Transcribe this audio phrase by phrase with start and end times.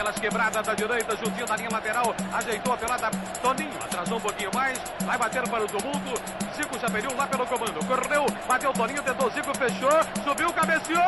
[0.00, 3.10] pelas quebradas da direita, juntinho da linha lateral, ajeitou a pelada,
[3.42, 6.22] Toninho, atrasou um pouquinho mais, vai bater para o tumulto,
[6.56, 9.90] Zico já perdeu lá pelo comando, correu, bateu Toninho, tentou Zico, fechou,
[10.24, 11.02] subiu, cabeceou,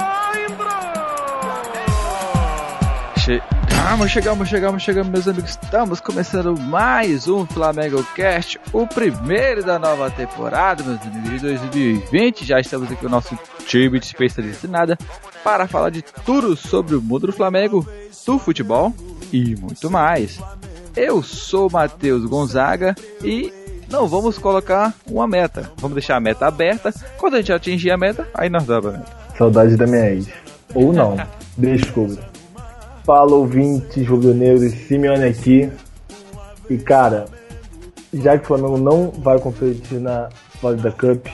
[0.47, 1.73] entrou!
[3.17, 5.51] Chegamos, chegamos, chegamos, chegamos, meus amigos.
[5.51, 12.45] Estamos começando mais um Flamengo Cast, o primeiro da nova temporada, meus amigos, de 2020.
[12.45, 14.99] Já estamos aqui com o nosso time de especialista nada
[15.45, 17.87] para falar de tudo sobre o mundo do Flamengo,
[18.27, 18.93] do futebol
[19.33, 20.39] e muito mais.
[20.95, 22.95] Eu sou Matheus Gonzaga
[23.25, 23.53] e
[23.91, 25.71] não vamos colocar uma meta.
[25.77, 26.93] Vamos deixar a meta aberta.
[27.19, 29.05] Quando a gente atingir a meta, aí nós dá a meta.
[29.37, 30.29] Saudade da minha ex.
[30.75, 31.17] Ou não.
[31.57, 32.23] Desculpa.
[33.05, 35.71] Fala ouvintes rubro-negros, Simeone aqui.
[36.71, 37.27] E cara,
[38.15, 40.29] já que o Flamengo não vai competir na
[40.61, 41.27] Florida Cup,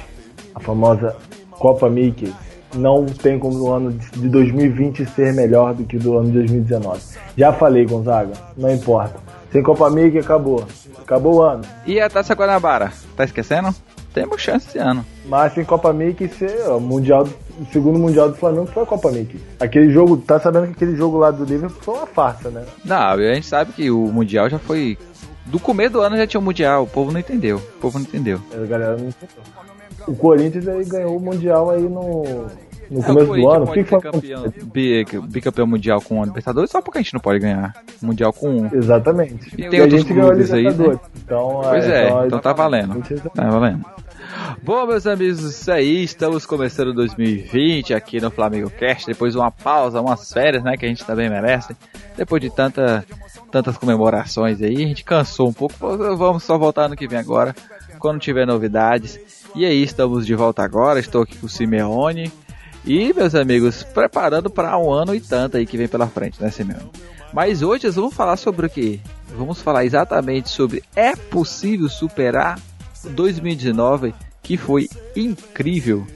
[0.55, 1.15] a famosa
[1.51, 2.33] Copa Mickey,
[2.75, 7.01] não tem como o ano de 2020 ser melhor do que do ano de 2019.
[7.37, 9.19] Já falei, Gonzaga, não importa.
[9.51, 10.67] Sem Copa Mickey acabou.
[11.01, 11.63] Acabou o ano.
[11.87, 12.93] E a Taça Guanabara?
[13.17, 13.75] Tá esquecendo?
[14.13, 15.05] Temos chance esse ano.
[15.27, 17.27] Mas sem Copa Mickey ser mundial,
[17.59, 19.41] o segundo mundial do Flamengo foi a Copa Mickey.
[19.61, 22.65] Aquele jogo, tá sabendo que aquele jogo lá do Liverpool foi uma farsa, né?
[22.85, 24.99] Não, a gente sabe que o mundial já foi
[25.49, 27.57] do começo do ano já tinha o mundial, o povo não entendeu.
[27.57, 28.41] O povo não entendeu.
[28.53, 29.37] A galera não entendeu.
[30.09, 32.47] O Corinthians aí ganhou o mundial aí no
[32.91, 34.45] no é, começo do ano, que foi campeão,
[35.29, 38.75] bicampeão mundial com o Libertadores, só porque a gente não pode ganhar mundial com um.
[38.75, 39.53] Exatamente.
[39.59, 40.99] E tem e outros clubes aí, né?
[41.23, 43.03] Então, pois é, é então, então tá valendo.
[43.35, 43.85] Tá valendo.
[44.63, 49.51] Bom, meus amigos, isso aí, estamos começando 2020 aqui no Flamengo Cast, depois de uma
[49.51, 51.77] pausa, umas férias, né, que a gente também merece.
[52.17, 53.05] Depois de tanta,
[53.51, 55.75] tantas comemorações aí, a gente cansou um pouco,
[56.17, 57.55] vamos só voltar ano que vem agora,
[57.99, 59.19] quando tiver novidades.
[59.55, 62.31] E aí, estamos de volta agora, estou aqui com o Simeone,
[62.85, 66.51] e, meus amigos, preparando para um ano e tanto aí que vem pela frente, né,
[66.51, 66.91] Simeone?
[67.33, 69.01] Mas hoje nós vamos falar sobre o que?
[69.37, 72.59] Vamos falar exatamente sobre é possível superar
[73.11, 76.07] 2019, que foi incrível.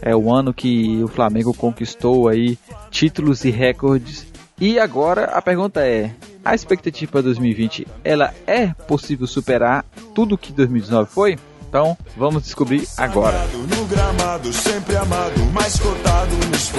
[0.00, 2.58] É o ano que o Flamengo conquistou aí
[2.90, 4.26] títulos e recordes.
[4.60, 6.12] E agora a pergunta é:
[6.44, 11.38] a expectativa para 2020, ela é possível superar tudo que 2019 foi?
[11.72, 13.46] Então, vamos descobrir agora.
[13.54, 16.70] No gramado, sempre amado, mais cotado nos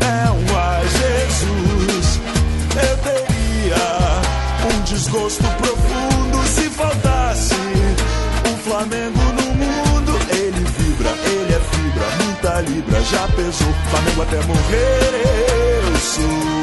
[0.00, 2.20] É um ai Jesus.
[2.74, 7.54] Eu teria um desgosto profundo se faltasse
[8.50, 10.18] um Flamengo no mundo.
[10.30, 13.72] Ele vibra, ele é fibra, muita libra, já pesou.
[13.90, 16.55] Flamengo até morrer, eu sou.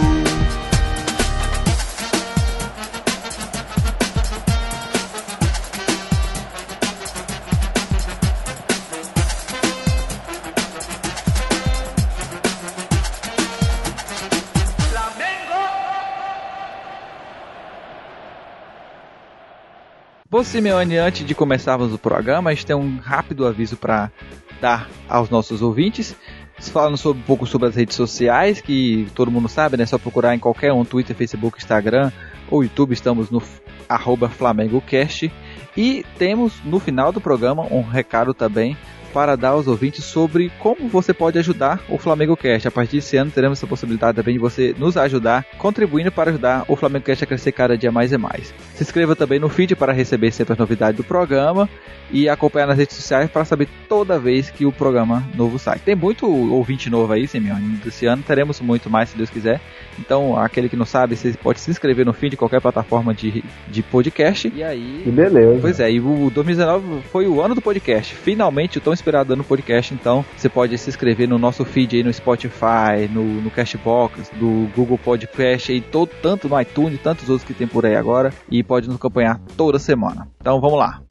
[20.34, 24.12] Bom, Simeone, antes de começarmos o programa, a gente tem um rápido aviso para
[24.60, 26.16] dar aos nossos ouvintes.
[26.58, 29.84] Falando sobre, um pouco sobre as redes sociais, que todo mundo sabe, né?
[29.84, 32.12] É só procurar em qualquer um, Twitter, Facebook, Instagram
[32.50, 33.44] ou YouTube, estamos no
[33.88, 35.32] arroba FlamengoCast.
[35.78, 38.76] E temos no final do programa um recado também
[39.14, 42.68] para dar aos ouvintes sobre como você pode ajudar o Flamengo Cast.
[42.68, 46.66] A partir desse ano teremos essa possibilidade também de você nos ajudar, contribuindo para ajudar
[46.68, 48.54] o Flamengo Cast a crescer cada dia mais e mais.
[48.74, 51.70] Se inscreva também no feed para receber sempre as novidades do programa
[52.12, 55.80] e acompanhar nas redes sociais para saber toda vez que o programa novo sai.
[55.80, 57.80] Tem muito ouvinte novo aí, Simeone.
[57.86, 59.60] Esse ano teremos muito mais, se Deus quiser.
[60.00, 63.44] Então, aquele que não sabe, você pode se inscrever no feed de qualquer plataforma de,
[63.68, 64.52] de podcast.
[64.54, 65.02] E aí.
[65.04, 65.60] Que beleza.
[65.60, 68.16] Pois é, e o 2019 foi o ano do podcast.
[68.16, 69.94] Finalmente, o tão esperado ano podcast.
[69.94, 74.70] Então, você pode se inscrever no nosso feed aí no Spotify, no, no Cashbox, do
[74.74, 78.34] Google Podcast, e todo, tanto no iTunes, tantos outros que tem por aí agora.
[78.50, 80.30] E pode nos acompanhar toda semana.
[80.40, 81.02] Então, vamos lá.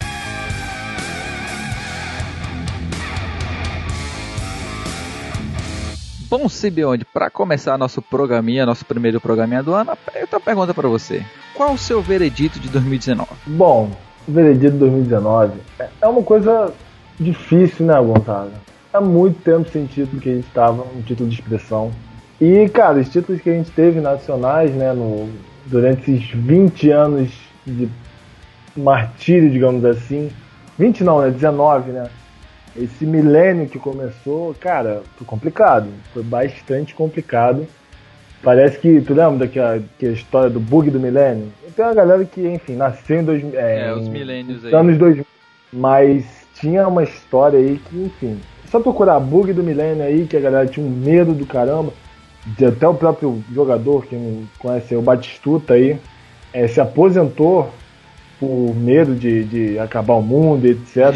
[6.31, 10.73] Bom, Sibione, para começar nosso programinha, nosso primeiro programinha do ano, eu tenho uma pergunta
[10.73, 11.23] para você.
[11.55, 13.29] Qual o seu veredito de 2019?
[13.47, 13.91] Bom,
[14.27, 15.61] o veredito de 2019
[16.01, 16.73] é uma coisa
[17.23, 18.53] difícil, né, Gonçalo?
[18.93, 21.91] Há muito tempo sentido que a gente estava um título de expressão.
[22.41, 25.31] E, cara, os títulos que a gente teve nacionais, né, no,
[25.67, 27.31] durante esses 20 anos
[27.67, 27.89] de
[28.77, 30.31] martírio, digamos assim.
[30.79, 31.31] 20 não, né?
[31.31, 32.11] 19, né?
[32.77, 35.89] esse milênio que começou, cara, foi complicado.
[36.13, 37.67] Foi bastante complicado.
[38.43, 41.53] Parece que, tu lembra daquela que a história do bug do milênio?
[41.77, 44.75] Tem uma galera que, enfim, nasceu em dois, é, é, os milênios aí.
[44.75, 45.25] anos 2000.
[45.73, 48.41] Mas tinha uma história aí que, enfim,
[48.71, 51.93] só procurar bug do milênio aí, que a galera tinha um medo do caramba.
[52.45, 55.99] de até o próprio jogador, que não conhece o Batistuta aí,
[56.53, 57.71] é, se aposentou
[58.41, 61.15] por medo de, de acabar o mundo, etc.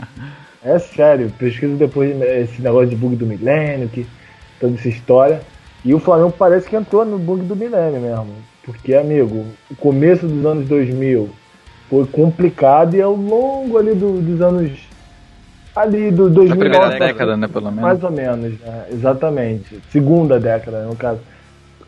[0.64, 4.06] é sério, pesquisa depois esse negócio de bug do milênio, que
[4.58, 5.40] toda essa história.
[5.84, 8.34] E o Flamengo parece que entrou no bug do milênio mesmo.
[8.64, 11.30] Porque, amigo, o começo dos anos 2000
[11.88, 14.72] foi complicado e ao longo ali do, dos anos.
[15.74, 16.52] Ali do 2009.
[16.52, 17.82] A primeira década, né, pelo menos.
[17.82, 18.86] Mais ou menos, né?
[18.90, 19.78] exatamente.
[19.90, 21.20] Segunda década, no caso.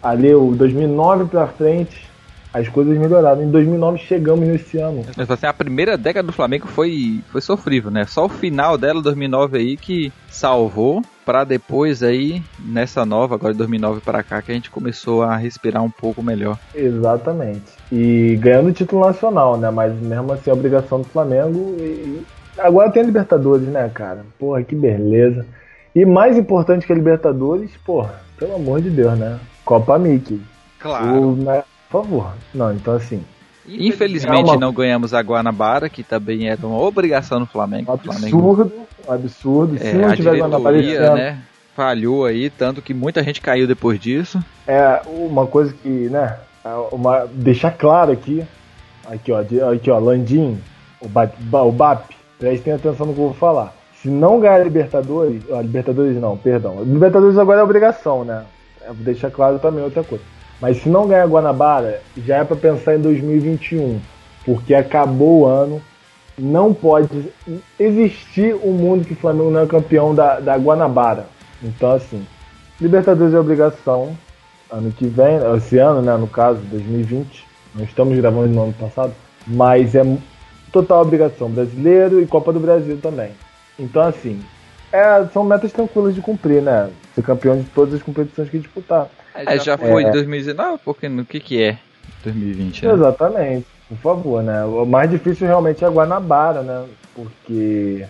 [0.02, 2.06] Ali, o 2009 pra frente,
[2.52, 3.42] as coisas melhoraram.
[3.42, 5.04] Em 2009 chegamos nesse ano.
[5.16, 8.04] Mas assim, a primeira década do Flamengo foi, foi sofrível, né?
[8.06, 13.58] Só o final dela, 2009 aí, que salvou para depois aí, nessa nova, agora de
[13.58, 16.58] 2009 para cá, que a gente começou a respirar um pouco melhor.
[16.74, 17.66] Exatamente.
[17.92, 19.70] E ganhando o título nacional, né?
[19.70, 21.76] Mas mesmo assim, a obrigação do Flamengo.
[21.78, 22.22] E...
[22.56, 24.24] Agora tem a Libertadores, né, cara?
[24.38, 25.44] Porra, que beleza.
[25.94, 29.38] E mais importante que a Libertadores, porra, pelo amor de Deus, né?
[29.66, 30.40] Copa Mickey.
[30.80, 31.32] Claro.
[31.32, 31.62] O, né?
[31.90, 32.32] Por favor.
[32.54, 33.22] Não, então assim.
[33.68, 37.92] Infelizmente não ganhamos a Guanabara, que também era uma obrigação no Flamengo.
[37.92, 39.76] Absurdo, Flamengo, absurdo.
[39.76, 41.38] É, Se não tiver Guanabara esse ano, né?
[41.74, 44.42] Falhou aí, tanto que muita gente caiu depois disso.
[44.66, 48.44] É, uma coisa que, né, é uma, deixar claro aqui,
[49.06, 49.38] aqui ó,
[49.72, 50.58] aqui ó, Landim,
[51.00, 53.72] o BAP, o BAP, prestem atenção no que eu vou falar.
[54.02, 58.44] Se não ganhar a Libertadores, a Libertadores não, perdão, Libertadores agora é obrigação, né?
[58.82, 60.24] É, deixar claro também outra coisa.
[60.60, 64.00] Mas se não ganhar Guanabara, já é para pensar em 2021,
[64.44, 65.80] porque acabou o ano,
[66.38, 67.32] não pode
[67.78, 71.26] existir um mundo que o Flamengo não é campeão da, da Guanabara.
[71.62, 72.24] Então, assim,
[72.80, 74.16] Libertadores é obrigação.
[74.70, 77.44] Ano que vem, esse ano, né, no caso, 2020,
[77.74, 79.14] não estamos gravando no ano passado,
[79.46, 80.02] mas é
[80.70, 81.50] total obrigação.
[81.50, 83.30] Brasileiro e Copa do Brasil também.
[83.78, 84.38] Então, assim,
[84.92, 86.90] é, são metas tranquilas de cumprir, né?
[87.14, 89.08] Ser campeão de todas as competições que disputar.
[89.34, 90.10] É, já foi é.
[90.10, 91.78] 2019, porque no que que é
[92.24, 92.92] 2020, né?
[92.92, 94.64] Exatamente, por favor, né?
[94.64, 96.84] O mais difícil realmente é a Guanabara, né?
[97.14, 98.04] Porque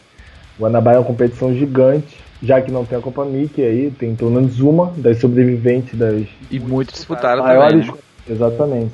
[0.59, 4.31] Guanabara é uma competição gigante, já que não tem a Copa Mickey aí, tem pelo
[4.31, 6.27] menos uma das sobreviventes das...
[6.51, 8.03] E muito disputaram maiores, também, né?
[8.29, 8.93] Exatamente.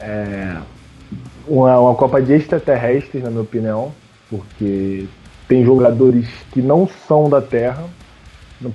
[0.00, 0.56] É
[1.46, 3.92] uma, uma Copa de extraterrestres, na minha opinião,
[4.28, 5.06] porque
[5.48, 7.84] tem jogadores que não são da Terra,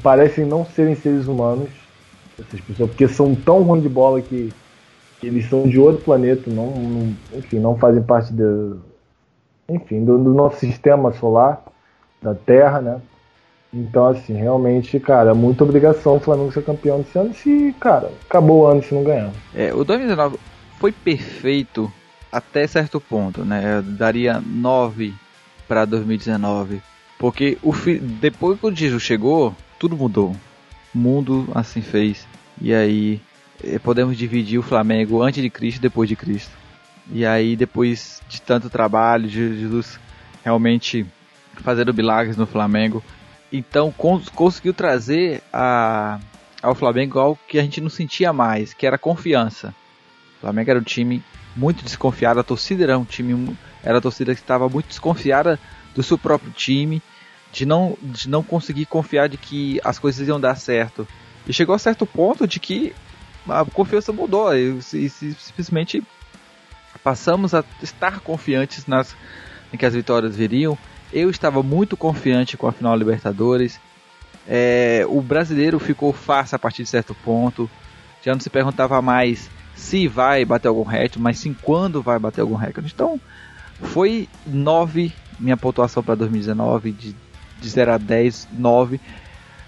[0.01, 1.69] parecem não serem seres humanos,
[2.37, 4.51] essas pessoas, porque são tão ruins de bola que
[5.23, 8.79] eles são de outro planeta, não, não, enfim, não fazem parte do,
[9.69, 11.63] enfim, do, do, nosso sistema solar,
[12.21, 13.01] da Terra, né?
[13.73, 18.61] Então, assim, realmente, cara, muita obrigação o Flamengo ser campeão desse ano se, cara, acabou
[18.61, 19.31] o ano se não ganhar.
[19.53, 20.37] É, o 2019
[20.79, 21.91] foi perfeito
[22.31, 23.77] até certo ponto, né?
[23.77, 25.13] Eu daria 9
[25.67, 26.81] para 2019.
[27.17, 27.73] Porque o
[28.19, 30.35] depois que o Jesus chegou, tudo mudou.
[30.93, 32.27] O mundo assim fez.
[32.61, 33.21] E aí
[33.83, 36.51] podemos dividir o Flamengo antes de Cristo e depois de Cristo.
[37.11, 39.99] E aí depois de tanto trabalho, Jesus
[40.43, 41.05] realmente
[41.55, 43.03] fazendo milagres no Flamengo.
[43.51, 46.19] Então cons conseguiu trazer a,
[46.61, 49.73] ao Flamengo algo que a gente não sentia mais, que era confiança.
[50.37, 51.23] O Flamengo era um time
[51.55, 55.59] muito desconfiado, a torcida era um time era a torcida que estava muito desconfiada
[55.93, 57.01] do seu próprio time,
[57.53, 61.07] de não, de não conseguir confiar de que as coisas iam dar certo.
[61.47, 62.93] E chegou a certo ponto de que
[63.47, 66.03] a confiança mudou e, e simplesmente
[67.03, 69.15] passamos a estar confiantes nas,
[69.71, 70.77] em que as vitórias viriam.
[71.13, 73.79] Eu estava muito confiante com a final Libertadores.
[74.47, 77.69] É, o brasileiro ficou fácil a partir de certo ponto.
[78.23, 82.41] Já não se perguntava mais se vai bater algum recorde, mas sim quando vai bater
[82.41, 82.91] algum recorde.
[82.93, 83.19] Então,
[83.81, 87.15] foi 9 minha pontuação para 2019, de,
[87.59, 88.99] de 0 a 10, 9.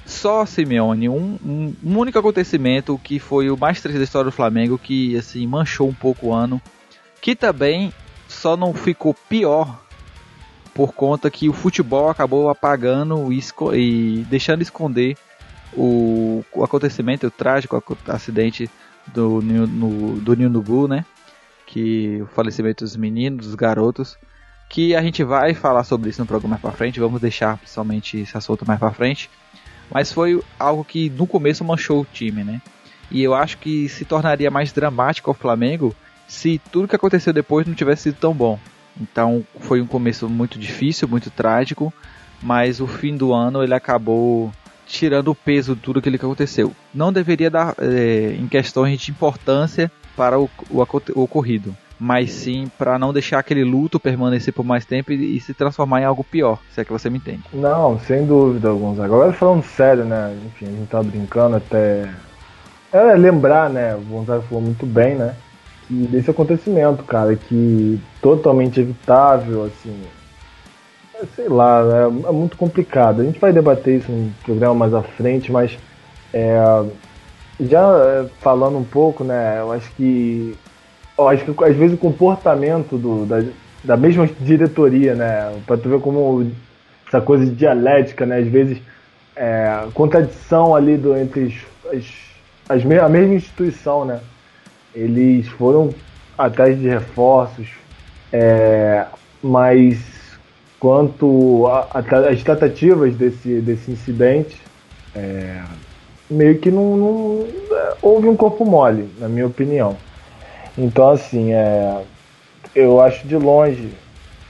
[0.07, 4.35] Só Simeone, um, um, um, único acontecimento que foi o mais triste da história do
[4.35, 6.61] Flamengo, que assim manchou um pouco o ano,
[7.21, 7.93] que também
[8.27, 9.83] só não ficou pior
[10.73, 15.17] por conta que o futebol acabou apagando e, e deixando esconder
[15.73, 18.69] o, o, acontecimento, o trágico acidente
[19.07, 21.03] do, no, do Ninho né?
[21.65, 24.17] que o falecimento dos meninos, dos garotos,
[24.69, 28.19] que a gente vai falar sobre isso no programa mais para frente, vamos deixar principalmente
[28.19, 29.29] esse assunto mais para frente,
[29.91, 32.61] mas foi algo que no começo manchou o time, né?
[33.09, 35.95] E eu acho que se tornaria mais dramático ao Flamengo
[36.27, 38.59] se tudo que aconteceu depois não tivesse sido tão bom.
[38.99, 41.93] Então foi um começo muito difícil, muito trágico,
[42.41, 44.51] mas o fim do ano ele acabou
[44.85, 46.73] tirando o peso de tudo aquilo que aconteceu.
[46.93, 50.81] Não deveria dar é, em questões de importância para o, o,
[51.15, 55.39] o ocorrido, mas sim para não deixar aquele luto permanecer por mais tempo e, e,
[55.39, 57.43] se transformar em algo pior, se é que você me entende.
[57.53, 58.99] Não, sem dúvida alguns.
[58.99, 60.37] Agora falando sério, né?
[60.45, 62.09] Enfim, a gente tá brincando até
[62.91, 63.95] é lembrar, né?
[63.95, 65.35] O Gonzaga falou muito bem, né?
[65.87, 70.03] Que desse acontecimento, cara, que totalmente evitável, assim.
[71.15, 73.21] É, sei lá, é, é, muito complicado.
[73.21, 75.77] A gente vai debater isso no programa mais à frente, mas
[76.33, 76.57] é,
[77.59, 79.59] já é, falando um pouco, né?
[79.59, 80.55] Eu acho que.
[81.17, 83.43] Acho que às vezes o comportamento do, da,
[83.83, 85.59] da mesma diretoria, né?
[85.65, 86.51] Pra tu ver como
[87.07, 88.39] essa coisa de dialética, né?
[88.39, 88.79] Às vezes
[89.35, 91.55] é, contradição ali do, entre
[91.91, 92.03] as,
[92.69, 94.19] as, a mesma instituição, né?
[94.93, 95.93] Eles foram
[96.37, 97.67] atrás de reforços,
[98.31, 99.05] é,
[99.41, 99.99] mas
[100.79, 104.61] quanto às tratativas desse, desse incidente,
[105.15, 105.61] é,
[106.29, 107.47] meio que não, não,
[108.01, 109.97] houve um corpo mole, na minha opinião.
[110.77, 112.03] Então, assim, é,
[112.75, 113.91] eu acho de longe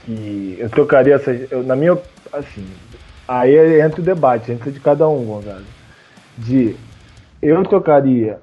[0.04, 1.50] que eu trocaria essas.
[1.50, 1.96] Eu, na minha.
[2.32, 2.66] Assim,
[3.26, 5.64] aí entra o debate, entra de cada um, Gonzalo.
[6.36, 6.76] De.
[7.40, 8.38] Eu trocaria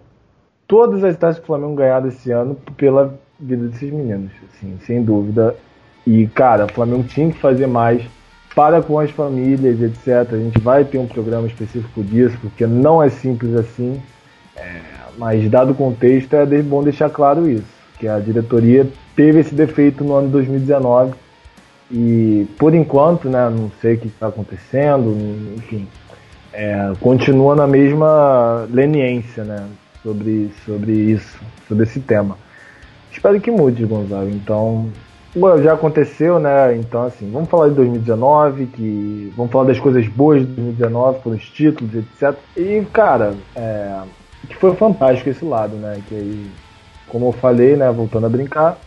[0.68, 5.04] todas as taças que o Flamengo ganhar esse ano pela vida desses meninos, assim, sem
[5.04, 5.56] dúvida.
[6.08, 8.02] E, cara, o Flamengo tinha que fazer mais
[8.56, 10.34] para com as famílias, etc.
[10.34, 14.02] A gente vai ter um programa específico disso, porque não é simples assim.
[14.56, 14.82] É,
[15.18, 20.04] mas, dado o contexto, é bom deixar claro isso, que a diretoria teve esse defeito
[20.04, 21.14] no ano de 2019
[21.92, 25.16] e, por enquanto, né, não sei o que está acontecendo,
[25.56, 25.88] enfim,
[26.52, 29.68] é, continua na mesma leniência né,
[30.02, 32.38] sobre, sobre isso, sobre esse tema.
[33.12, 34.30] Espero que mude, Gonzalo.
[34.30, 34.90] Então,
[35.62, 36.76] já aconteceu, né?
[36.76, 41.30] Então, assim, vamos falar de 2019, que vamos falar das coisas boas de 2019, com
[41.32, 42.38] os títulos, etc.
[42.56, 44.02] E, cara, é,
[44.48, 46.02] que foi fantástico esse lado, né?
[46.08, 46.52] Que aí,
[47.08, 47.92] como eu falei, né?
[47.92, 48.78] Voltando a brincar,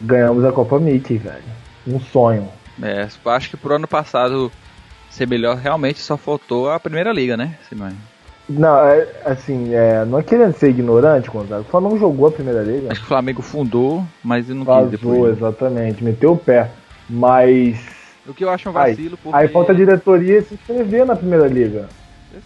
[0.00, 1.42] ganhamos a Copa Mickey, velho.
[1.86, 2.48] Um sonho.
[2.82, 4.52] É, acho que pro ano passado
[5.10, 7.96] ser melhor, realmente só faltou a primeira liga, né, Simone?
[8.48, 11.60] Não, é, assim, é, não é querendo ser ignorante, Gonzaga.
[11.60, 12.90] O Flamengo jogou a primeira liga.
[12.90, 15.32] Acho que o Flamengo fundou, mas não Vazou, quis depois.
[15.32, 15.36] Né?
[15.36, 16.70] exatamente, meteu o pé.
[17.10, 17.78] Mas.
[18.26, 19.38] O que eu acho um vacilo, aí, porque...
[19.38, 21.88] aí falta a diretoria se inscrever na primeira liga.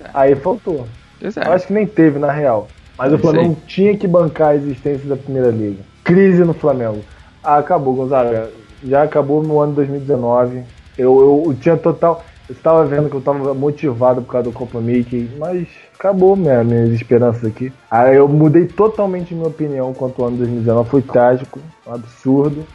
[0.00, 0.10] É.
[0.12, 0.88] Aí faltou.
[1.20, 1.48] É.
[1.48, 2.66] Eu acho que nem teve, na real.
[2.96, 5.82] Mas o Flamengo tinha que bancar a existência da primeira liga.
[6.04, 7.00] Crise no Flamengo.
[7.42, 8.50] Ah, acabou, Gonzaga.
[8.84, 10.62] Já acabou no ano 2019.
[10.98, 12.24] Eu, eu, eu tinha total.
[12.48, 16.62] Eu estava vendo que eu estava motivado por causa do Copa Mickey, mas acabou minha,
[16.62, 17.72] minhas esperanças aqui.
[17.90, 20.90] Aí eu mudei totalmente minha opinião quanto ao ano 2019.
[20.90, 22.66] Foi trágico, absurdo,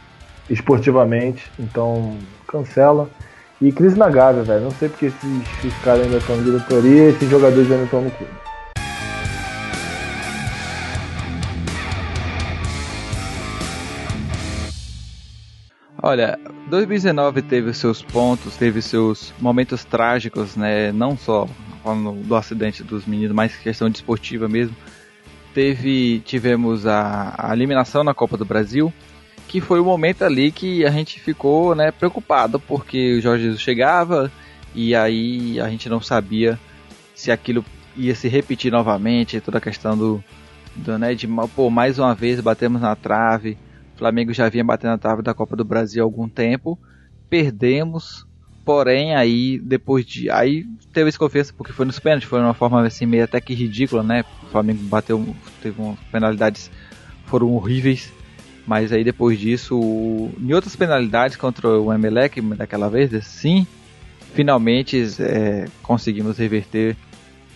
[0.50, 1.50] esportivamente.
[1.58, 2.14] Então,
[2.46, 3.08] cancela.
[3.60, 4.64] E crise na Gávea, velho.
[4.64, 8.00] Não sei porque esses, esses caras ainda estão em diretoria e esses jogadores ainda estão
[8.00, 8.47] no clube.
[16.00, 16.38] Olha,
[16.68, 20.92] 2019 teve seus pontos, teve seus momentos trágicos, né?
[20.92, 21.48] Não só
[21.82, 24.76] falando do acidente dos meninos, mas questão desportiva mesmo.
[25.52, 28.92] Teve, tivemos a, a, eliminação na Copa do Brasil,
[29.48, 33.60] que foi o momento ali que a gente ficou, né, preocupado porque o Jorge Jesus
[33.60, 34.30] chegava
[34.74, 36.58] e aí a gente não sabia
[37.12, 37.64] se aquilo
[37.96, 40.22] ia se repetir novamente, toda a questão do,
[40.76, 41.26] do né, de
[41.56, 43.58] pô, mais uma vez batemos na trave.
[43.98, 46.78] Flamengo já vinha batendo na trave da Copa do Brasil há algum tempo.
[47.28, 48.26] Perdemos,
[48.68, 50.30] Porém, aí depois de.
[50.30, 54.02] Aí teve desconfiança porque foi nos pênaltis, foi uma forma assim meio até que ridícula,
[54.02, 54.26] né?
[54.42, 56.70] O Flamengo bateu, teve umas penalidades
[57.24, 58.12] foram horríveis.
[58.66, 59.74] Mas aí depois disso,
[60.38, 63.66] em outras penalidades contra o Emelec daquela vez, sim,
[64.34, 66.94] finalmente é, conseguimos reverter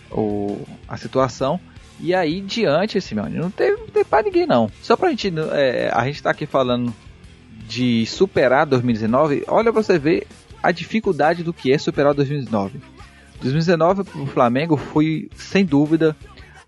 [0.09, 1.59] o, a situação.
[1.99, 4.69] E aí diante, assim, meu, não teve, teve pra ninguém não.
[4.81, 5.33] Só pra gente.
[5.51, 6.93] É, a gente tá aqui falando
[7.67, 10.27] de superar 2019, olha pra você ver
[10.61, 12.79] a dificuldade do que é superar 2019.
[13.41, 16.15] 2019 para o Flamengo foi, sem dúvida,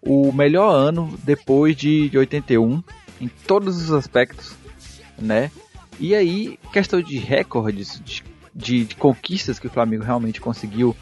[0.02, 2.84] o melhor ano depois de, de 81,
[3.22, 4.54] em todos os aspectos,
[5.18, 5.50] né?
[6.00, 10.96] E aí, questão de recordes, de, de, de conquistas que o Flamengo realmente conseguiu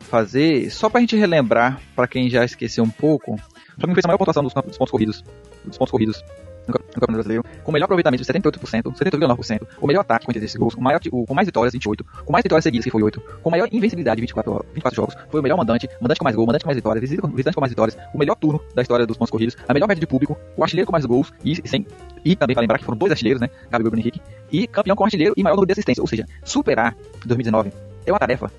[0.00, 3.40] fazer, só para a gente relembrar, para quem já esqueceu um pouco,
[3.78, 5.24] Flamengo fez a maior pontuação dos, dos pontos corridos,
[5.64, 6.24] dos pontos corridos
[6.66, 10.56] no Campeonato Brasileiro, com o melhor aproveitamento de 78%, 78,9%, o melhor ataque com 86
[10.56, 13.20] gols, com, maior, o, com mais vitórias, 28, com mais vitórias seguidas, que foi 8,
[13.42, 16.64] com maior invencibilidade, 24, 24 jogos, foi o melhor mandante, mandante com mais gol, mandante
[16.64, 19.56] com mais vitórias, visitante com mais vitórias, o melhor turno da história dos pontos corridos,
[19.68, 21.86] a melhor média de público, o artilheiro com mais gols, e, sem,
[22.24, 25.04] e também para lembrar que foram dois artilheiros, né, Gabigol e Henrique, e campeão com
[25.04, 27.72] artilheiro e maior número de assistência, ou seja, superar 2019
[28.06, 28.50] é uma tarefa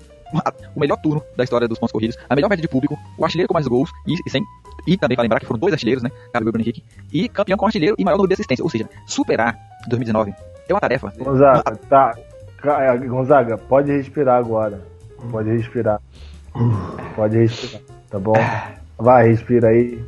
[0.74, 3.48] o melhor turno da história dos pontos corridos, a melhor média de público, o artilheiro
[3.48, 4.42] com mais gols e, e sem
[4.86, 6.10] e também para lembrar que foram dois artilheiros, né?
[6.32, 6.84] E Bruno Henrique.
[7.12, 8.62] E campeão com artilheiro e maior número de assistência.
[8.62, 9.56] Ou seja, superar
[9.88, 10.34] 2019
[10.68, 11.12] é uma tarefa.
[11.18, 12.14] Gonzaga, tá.
[12.64, 14.80] É, Gonzaga, pode respirar agora.
[15.30, 16.00] Pode respirar.
[17.14, 18.34] Pode respirar, tá bom?
[18.98, 20.02] Vai, respira aí.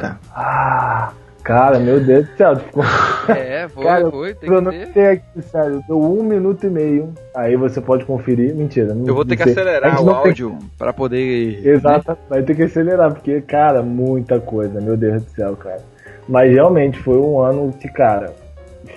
[0.00, 0.18] Tá.
[0.34, 2.56] Ah, cara, meu Deus do céu.
[2.56, 2.84] Ficou...
[3.28, 5.06] É, foi, cara, foi, tem que ter.
[5.06, 7.14] aqui, sério, deu um minuto e meio.
[7.36, 8.52] Aí você pode conferir.
[8.52, 8.92] Mentira.
[8.94, 10.70] Não, eu vou ter que acelerar o áudio tem...
[10.76, 11.64] pra poder.
[11.64, 12.16] Exato, né?
[12.28, 15.82] vai ter que acelerar, porque, cara, muita coisa, meu Deus do céu, cara.
[16.28, 18.32] Mas realmente foi um ano que, cara,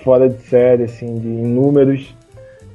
[0.02, 2.16] fora de série, assim, de números.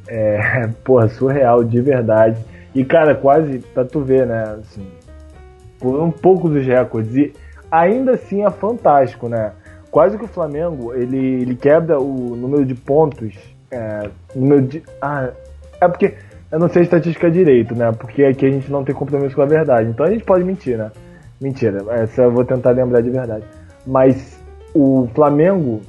[0.08, 2.38] É, porra, surreal, de verdade.
[2.74, 4.88] E, cara, quase, pra tu ver, né, assim,
[5.80, 7.14] por um pouco dos recordes.
[7.16, 7.34] E
[7.72, 9.52] ainda assim é fantástico, né?
[9.92, 13.36] Quase que o Flamengo, ele, ele quebra o número de pontos.
[13.70, 14.82] É, número de.
[15.02, 15.30] Ah,
[15.82, 16.16] é porque
[16.50, 17.92] eu não sei estatística direito, né?
[17.92, 19.90] Porque aqui a gente não tem compromisso com a verdade.
[19.90, 20.92] Então a gente pode mentir, né?
[21.42, 23.44] Mentira, essa eu vou tentar lembrar de verdade.
[23.86, 24.40] Mas
[24.74, 25.82] o Flamengo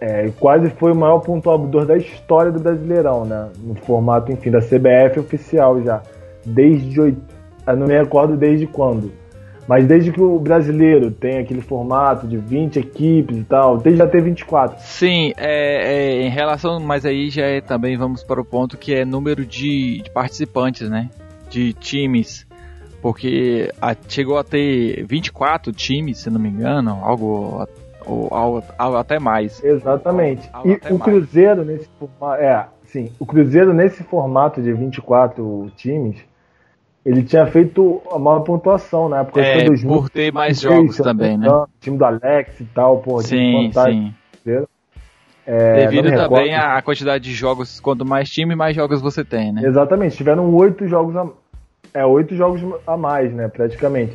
[0.00, 3.48] é, quase foi o maior pontuador da história do Brasileirão, né?
[3.58, 6.02] No formato, enfim, da CBF oficial já.
[6.44, 7.00] Desde.
[7.00, 9.10] Eu não me recordo desde quando.
[9.68, 14.06] Mas desde que o brasileiro tem aquele formato de 20 equipes e tal, desde já
[14.08, 14.80] ter 24.
[14.80, 18.94] Sim, é, é, em relação, mas aí já é também vamos para o ponto que
[18.94, 21.10] é número de, de participantes, né?
[21.50, 22.46] De times.
[23.02, 27.68] Porque a, chegou a ter 24 times, se não me engano, algo,
[28.06, 29.62] ou, algo, algo até mais.
[29.62, 30.48] Exatamente.
[30.50, 31.68] Algo e o Cruzeiro mais.
[31.68, 32.42] nesse formato.
[32.42, 33.12] É, sim.
[33.20, 36.16] O Cruzeiro nesse formato de 24 times
[37.08, 39.40] ele tinha feito a maior pontuação na época.
[39.40, 41.48] É, 2000, por ter mais jogos também, né?
[41.80, 43.22] time do Alex e tal, pô.
[43.22, 44.14] Sim, sim.
[45.46, 49.62] É, Devido também à quantidade de jogos, quanto mais time, mais jogos você tem, né?
[49.64, 51.26] Exatamente, tiveram oito jogos a,
[51.94, 54.12] é, oito jogos a mais, né, praticamente.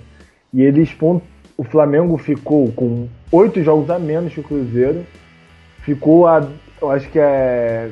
[0.53, 0.95] E eles,
[1.57, 5.03] o Flamengo ficou com oito jogos a menos que o Cruzeiro,
[5.79, 6.47] ficou a,
[6.79, 7.89] eu acho que é,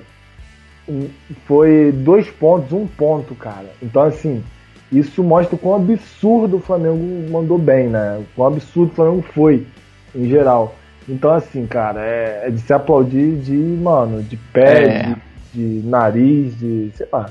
[1.47, 3.71] foi dois pontos, um ponto, cara.
[3.81, 4.43] Então, assim,
[4.91, 8.17] isso mostra o quão absurdo o Flamengo mandou bem, né?
[8.19, 9.65] O quão absurdo o Flamengo foi,
[10.13, 10.75] em geral.
[11.07, 15.15] Então, assim, cara, é, é de se aplaudir de, mano, de pé, é.
[15.53, 17.29] de, de, nariz, de, sei lá.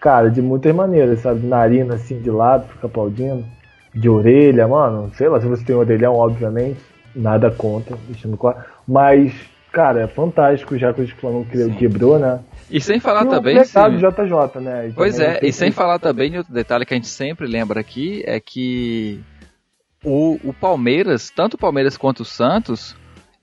[0.00, 1.46] Cara, de muitas maneiras, sabe?
[1.46, 3.44] Narina assim de lado, fica aplaudindo.
[3.94, 6.78] De orelha, mano, sei lá, se você tem orelhão, obviamente,
[7.14, 7.96] nada contra,
[8.86, 9.32] Mas,
[9.76, 11.46] cara, é fantástico já que o Flamengo
[11.78, 12.40] quebrou, né?
[12.70, 13.62] E sem falar e também.
[13.62, 13.78] Se...
[13.78, 14.88] JJ, né?
[14.88, 18.22] E pois é, e sem falar também, outro detalhe que a gente sempre lembra aqui
[18.26, 19.20] é que
[20.02, 22.96] o, o Palmeiras, tanto o Palmeiras quanto o Santos,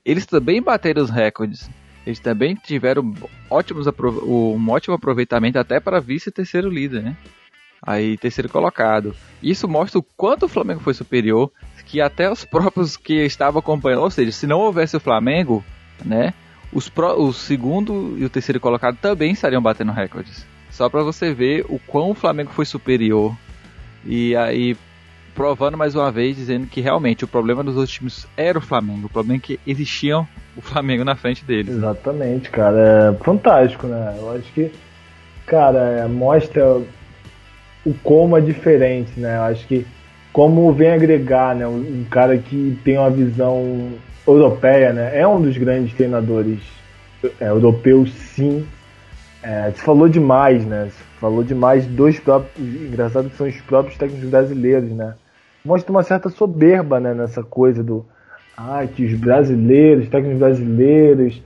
[0.04, 1.70] eles também bateram os recordes.
[2.04, 3.14] Eles também tiveram
[3.48, 7.16] ótimos um ótimo aproveitamento até para vice terceiro líder, né?
[7.80, 9.14] Aí terceiro colocado.
[9.40, 11.52] Isso mostra o quanto o Flamengo foi superior,
[11.86, 15.64] que até os próprios que estavam acompanhando, ou seja, se não houvesse o Flamengo,
[16.04, 16.32] né?
[16.72, 20.46] Os pro, o segundo e o terceiro colocado também estariam batendo recordes.
[20.70, 23.36] Só para você ver o quão o Flamengo foi superior.
[24.04, 24.76] E aí,
[25.34, 29.06] provando mais uma vez, dizendo que realmente o problema dos outros times era o Flamengo.
[29.06, 30.26] O problema é que existiam
[30.56, 31.76] o Flamengo na frente deles.
[31.76, 33.12] Exatamente, cara.
[33.12, 34.16] É fantástico, né?
[34.18, 34.72] Eu acho que,
[35.46, 36.82] cara, é, mostra
[37.84, 39.36] o como é diferente, né?
[39.36, 39.86] Eu acho que
[40.32, 41.66] como vem agregar, né?
[41.66, 43.92] Um cara que tem uma visão
[44.26, 45.18] europeia, né?
[45.18, 46.60] É um dos grandes treinadores
[47.40, 48.66] é, europeus, sim.
[49.42, 50.88] É, se falou demais, né?
[50.90, 52.66] Se falou demais dos próprios.
[52.66, 55.14] Engraçado que são os próprios técnicos brasileiros, né?
[55.64, 57.14] Mostra uma certa soberba, né?
[57.14, 58.04] Nessa coisa do.
[58.56, 61.42] Ah, que os brasileiros, técnicos brasileiros,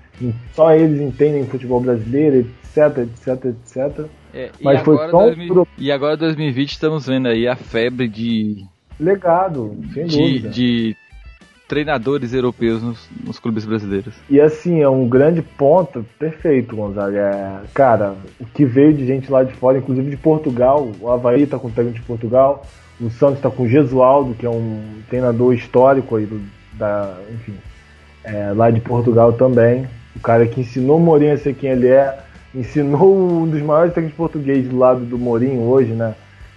[0.53, 4.07] só eles entendem futebol brasileiro, etc, etc, etc.
[4.35, 8.65] É, Mas foi só 2000, E agora 2020 estamos vendo aí a febre de.
[9.01, 10.49] Legado, sem de, dúvida.
[10.51, 10.97] De
[11.69, 14.15] treinadores europeus nos, nos, clubes brasileiros.
[14.31, 17.19] E assim, é um grande ponto, perfeito, Gonzaga.
[17.19, 21.47] É, cara, o que veio de gente lá de fora, inclusive de Portugal, o Havaí
[21.47, 22.65] tá com o técnico de Portugal,
[22.99, 26.41] o Santos tá com o Gesualdo, que é um treinador histórico aí do,
[26.73, 27.55] da, enfim,
[28.25, 29.87] é, lá de Portugal também.
[30.17, 32.19] O cara que ensinou Mourinho a ser quem ele é,
[32.55, 36.15] ensinou um dos maiores técnicos portugueses do lado do Mourinho hoje, né?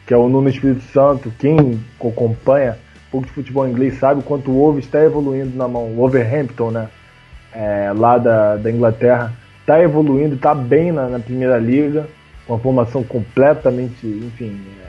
[0.08, 2.78] Que é o Nuno Espírito Santo, quem acompanha
[3.12, 5.92] pouco de futebol inglês sabe o quanto o Wolves está evoluindo na mão.
[5.92, 6.88] O Wolverhampton, né?
[7.54, 12.08] É, lá da, da Inglaterra, está evoluindo, está bem na, na, primeira liga,
[12.48, 14.88] com uma formação completamente, enfim, é,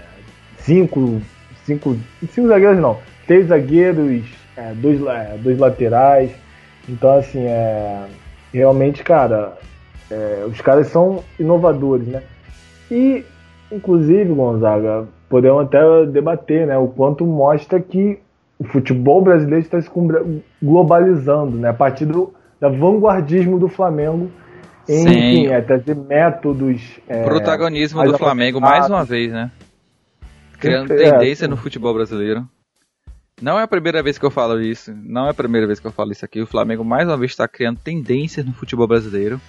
[0.59, 1.21] cinco,
[1.65, 1.97] cinco,
[2.33, 4.25] cinco zagueiros não, três zagueiros,
[4.57, 6.31] é, dois, é, dois laterais.
[6.89, 8.07] Então, assim, é,
[8.53, 9.55] realmente, cara,
[10.11, 12.23] é, os caras são inovadores, né?
[12.91, 13.25] E,
[13.75, 18.19] inclusive, Gonzaga, podemos até debater, né, o quanto mostra que
[18.59, 19.91] o futebol brasileiro está se
[20.63, 24.31] globalizando, né, a partir do da vanguardismo do Flamengo
[24.89, 26.81] em enfim, é, trazer métodos.
[27.09, 29.51] É, Protagonismo do Flamengo mais uma vez, né?
[30.61, 32.49] Criando tendência no futebol brasileiro.
[33.41, 34.95] Não é a primeira vez que eu falo isso.
[34.95, 36.41] Não é a primeira vez que eu falo isso aqui.
[36.41, 39.41] O Flamengo mais uma vez está criando tendências no futebol brasileiro.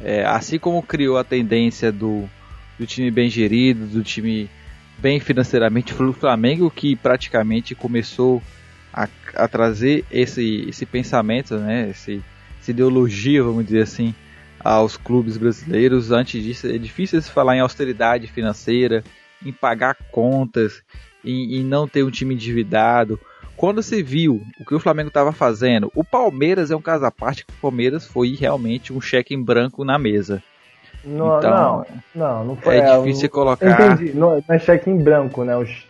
[0.00, 2.28] É, assim como criou a tendência do,
[2.78, 4.48] do time bem gerido, do time
[4.98, 8.42] bem financeiramente, foi o Flamengo que praticamente começou
[8.92, 12.22] a, a trazer esse, esse pensamento, né, esse,
[12.60, 14.14] essa ideologia, vamos dizer assim,
[14.58, 16.10] aos clubes brasileiros.
[16.10, 19.04] Antes disso, é difícil se falar em austeridade financeira,
[19.44, 20.82] em pagar contas,
[21.24, 23.20] em, em não ter um time endividado.
[23.56, 27.10] Quando você viu o que o Flamengo estava fazendo, o Palmeiras é um caso à
[27.10, 30.42] parte que o Palmeiras foi realmente um cheque em branco na mesa.
[31.06, 32.78] Não, então, não, não, não foi.
[32.78, 33.94] É, difícil colocar.
[33.94, 35.56] Entendi, não, é cheque em branco, né?
[35.56, 35.86] Os,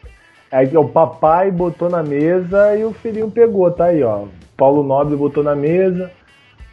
[0.51, 4.25] é, o papai botou na mesa e o filhinho pegou, tá aí, ó.
[4.57, 6.11] Paulo Nobre botou na mesa.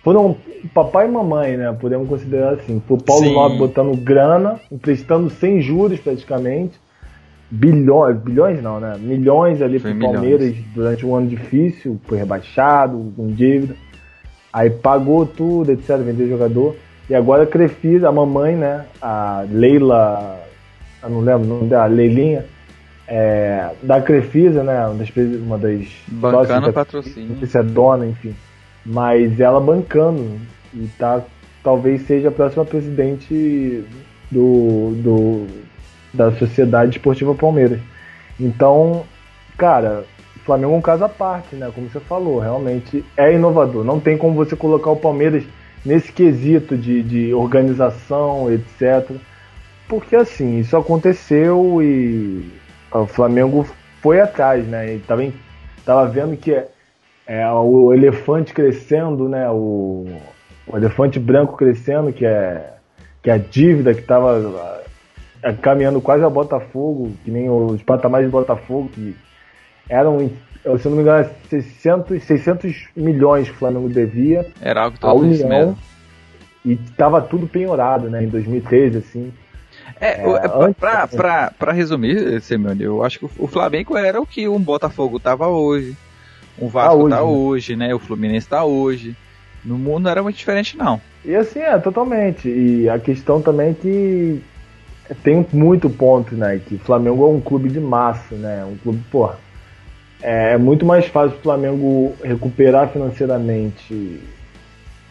[0.04, 0.36] Foram
[0.74, 1.76] papai e mamãe, né?
[1.80, 2.82] Podemos considerar assim.
[2.86, 3.34] Foi o Paulo Sim.
[3.34, 6.78] Nobre botando grana, emprestando sem juros praticamente
[7.54, 8.96] bilhões, bilhões não, né?
[9.00, 13.76] Milhões ali pro Palmeiras durante um ano difícil, foi rebaixado, com dívida.
[14.52, 16.76] Aí pagou tudo, etc, vendeu jogador.
[17.10, 18.86] E agora a Crefisa, a mamãe, né?
[19.02, 20.42] A Leila,
[21.02, 22.46] eu não lembro o nome dela, a Leilinha,
[23.08, 24.86] é, da Crefisa, né?
[24.88, 27.30] Uma das, uma das bancando patrocínio.
[27.30, 28.34] Não sei se é dona, enfim.
[28.86, 30.40] Mas ela bancando
[30.74, 31.22] e tá
[31.64, 33.86] talvez seja a próxima presidente
[34.30, 35.48] do, do
[36.14, 37.80] da Sociedade Esportiva Palmeiras.
[38.40, 39.04] Então,
[39.58, 40.04] cara,
[40.36, 41.72] o Flamengo é um caso à parte, né?
[41.74, 43.84] Como você falou, realmente é inovador.
[43.84, 45.44] Não tem como você colocar o Palmeiras
[45.86, 49.12] nesse quesito de, de organização, etc.
[49.88, 52.52] Porque assim, isso aconteceu e
[52.92, 53.68] o Flamengo
[54.02, 54.96] foi atrás, né?
[54.96, 55.24] E tava,
[55.86, 56.68] tava vendo que é,
[57.28, 59.50] é, o elefante crescendo, né?
[59.50, 60.06] O,
[60.68, 62.74] o elefante branco crescendo, que é,
[63.22, 64.84] que é a dívida que estava
[65.42, 69.16] é, caminhando quase a Botafogo, que nem os patamares de Botafogo, que
[69.90, 70.30] eram,
[70.80, 74.46] se não me engano, 600, 600 milhões que o Flamengo devia.
[74.62, 75.78] Era algo todo União, mesmo.
[76.66, 79.34] E tava tudo penhorado, né, em 2013, assim.
[80.00, 84.26] É, é antes, pra, pra, pra resumir, Semane, eu acho que o Flamengo era o
[84.26, 85.96] que um Botafogo tava hoje.
[86.58, 87.96] O Vasco tá hoje, tá hoje, né?
[87.96, 89.16] O Fluminense tá hoje.
[89.64, 91.02] No mundo não era muito diferente, não.
[91.24, 92.50] E assim, é, totalmente.
[92.50, 94.44] E a questão também é que
[95.24, 96.60] tem muito ponto, né?
[96.66, 98.64] Que o Flamengo é um clube de massa, né?
[98.66, 99.40] Um clube, porra.
[100.24, 104.22] É, é muito mais fácil o Flamengo recuperar financeiramente,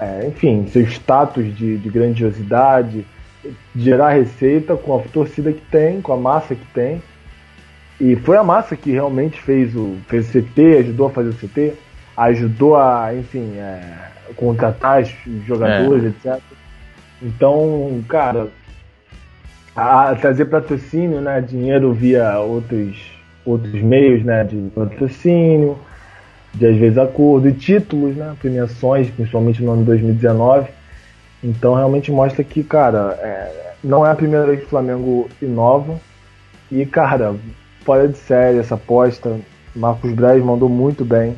[0.01, 3.07] é, enfim, seu status de, de grandiosidade,
[3.77, 7.03] gerar receita com a torcida que tem, com a massa que tem.
[8.01, 11.35] E foi a massa que realmente fez o, fez o CT, ajudou a fazer o
[11.35, 11.75] CT,
[12.16, 13.81] ajudou a, enfim, é,
[14.35, 16.09] contratar os jogadores, é.
[16.09, 16.42] etc.
[17.20, 18.48] Então, cara,
[19.77, 23.12] a trazer patrocínio, né, dinheiro via outros,
[23.44, 25.78] outros meios, né, de patrocínio,
[26.55, 30.68] de às vezes acordo e títulos, né, premiações, principalmente no ano 2019.
[31.42, 35.98] Então realmente mostra que, cara, é, não é a primeira vez que o Flamengo inova
[36.70, 37.35] e, cara,
[37.85, 39.38] fora de série essa aposta,
[39.74, 41.37] Marcos Braz mandou muito bem.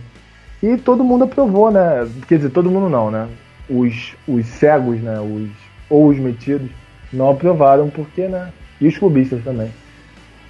[0.63, 2.09] E todo mundo aprovou, né?
[2.29, 3.29] Quer dizer, todo mundo não, né?
[3.69, 5.19] Os, os cegos, né?
[5.21, 5.51] Os,
[5.91, 6.71] ou os metidos
[7.13, 8.51] não aprovaram porque, né?
[8.81, 9.71] E os clubistas também.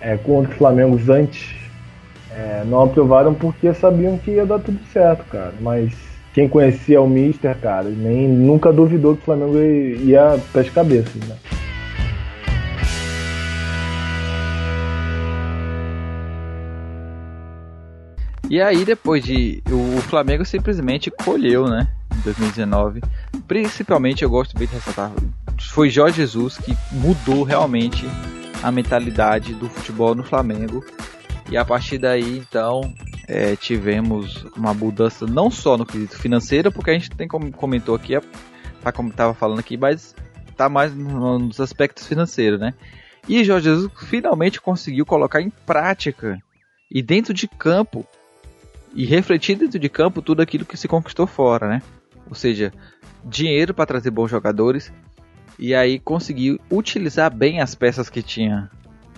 [0.05, 1.55] É, contra o Flamengo antes
[2.31, 5.55] é, não aprovaram porque sabiam que ia dar tudo certo, cara.
[5.63, 5.95] Mas
[6.35, 11.15] quem conhecia o Mister, cara, nem nunca duvidou que o Flamengo ia para as cabeças,
[11.27, 11.37] né?
[18.51, 23.01] E aí depois de o Flamengo simplesmente colheu, né, em 2019.
[23.49, 25.11] Principalmente eu gosto bem de ressaltar
[25.71, 28.05] foi Jorge Jesus que mudou realmente
[28.65, 30.83] a mentalidade do futebol no Flamengo.
[31.51, 32.95] E a partir daí, então,
[33.29, 37.95] é, tivemos uma mudança não só no quesito financeiro, porque a gente tem como comentou
[37.95, 38.19] aqui,
[38.83, 40.15] tá como estava falando aqui, mas
[40.57, 42.73] tá mais nos aspectos financeiros, né?
[43.29, 46.39] E Jorge Jesus finalmente conseguiu colocar em prática
[46.91, 48.07] e dentro de campo
[48.95, 51.83] e refletir dentro de campo tudo aquilo que se conquistou fora, né?
[52.27, 52.73] Ou seja,
[53.23, 54.91] dinheiro para trazer bons jogadores,
[55.59, 58.71] e aí conseguiu utilizar bem as peças que tinha.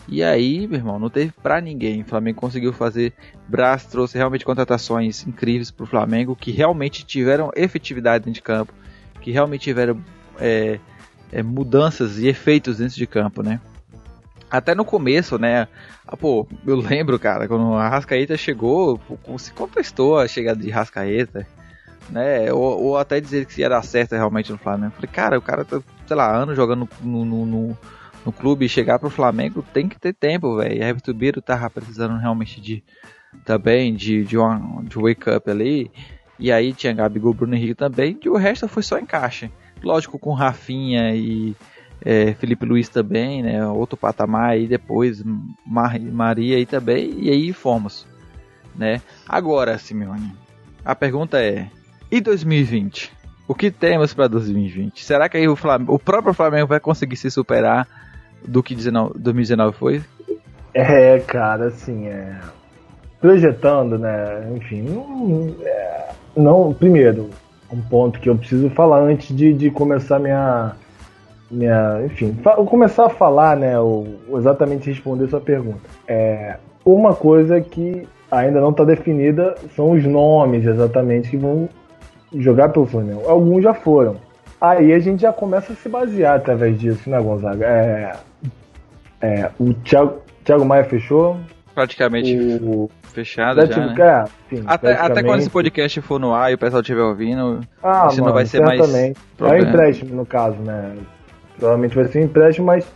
[0.09, 2.03] E aí, meu irmão, não teve pra ninguém.
[2.03, 3.13] O Flamengo conseguiu fazer.
[3.49, 8.73] Brás trouxe realmente contratações incríveis pro Flamengo, que realmente tiveram efetividade dentro de campo,
[9.21, 10.01] que realmente tiveram
[10.39, 10.79] é,
[11.33, 13.61] é, mudanças e efeitos dentro de campo, né?
[14.49, 15.67] Até no começo, né?
[16.07, 19.01] Ah, pô, eu lembro, cara, quando a Rascaeta chegou,
[19.39, 21.45] se contestou a chegada de Rascaeta
[22.09, 22.53] né?
[22.53, 24.93] Ou, ou, até dizer que ia dar certo realmente no Flamengo.
[24.93, 27.79] Falei, cara, o cara tá, sei lá, anos jogando no, no, no,
[28.25, 30.77] no clube e chegar pro Flamengo tem que ter tempo, velho.
[30.77, 32.83] E a Ribeiro tava precisando realmente de,
[33.45, 35.91] também de, de, uma, de wake up ali.
[36.39, 38.19] E aí tinha Gabigol, Bruno Henrique também.
[38.23, 39.51] E o resto foi só encaixe.
[39.83, 41.55] Lógico, com Rafinha e
[42.05, 43.67] é, Felipe Luiz também, né?
[43.67, 44.59] Outro patamar.
[44.59, 45.23] E depois
[45.67, 47.15] Mar Maria aí também.
[47.21, 48.07] E aí fomos.
[48.75, 49.01] Né?
[49.27, 50.35] Agora, Simeone,
[50.85, 51.71] a pergunta é:
[52.11, 53.13] e 2020?
[53.49, 55.05] O que temos para 2020?
[55.05, 57.87] Será que aí o, Flamengo, o próprio Flamengo vai conseguir se superar
[58.47, 60.03] do que 19, 2019 foi?
[60.75, 62.37] É, cara, assim, é,
[63.21, 64.53] projetando, né?
[64.57, 67.31] Enfim, não, é, não, primeiro,
[67.73, 70.73] um ponto que eu preciso falar antes de, de começar minha,
[71.51, 73.79] minha, enfim, começar a falar, né?
[73.79, 75.81] Ou exatamente responder sua pergunta.
[76.07, 81.69] É, uma coisa que ainda não está definida são os nomes exatamente que vão
[82.39, 83.23] jogar pelo Flamengo.
[83.29, 84.17] Alguns já foram.
[84.61, 87.67] Aí a gente já começa a se basear através disso, né, Gonzaga?
[87.67, 88.13] É,
[89.21, 91.39] é, o Thiago, Thiago Maia fechou.
[91.75, 93.95] Praticamente o, fechado já, né?
[93.99, 97.61] é, sim, até, até quando esse podcast for no ar e o pessoal estiver ouvindo,
[97.83, 99.17] ah, isso mano, não vai ser certamente.
[99.41, 99.53] mais...
[99.53, 100.95] É um empréstimo, no caso, né?
[101.59, 102.87] Provavelmente vai ser um empréstimo, mas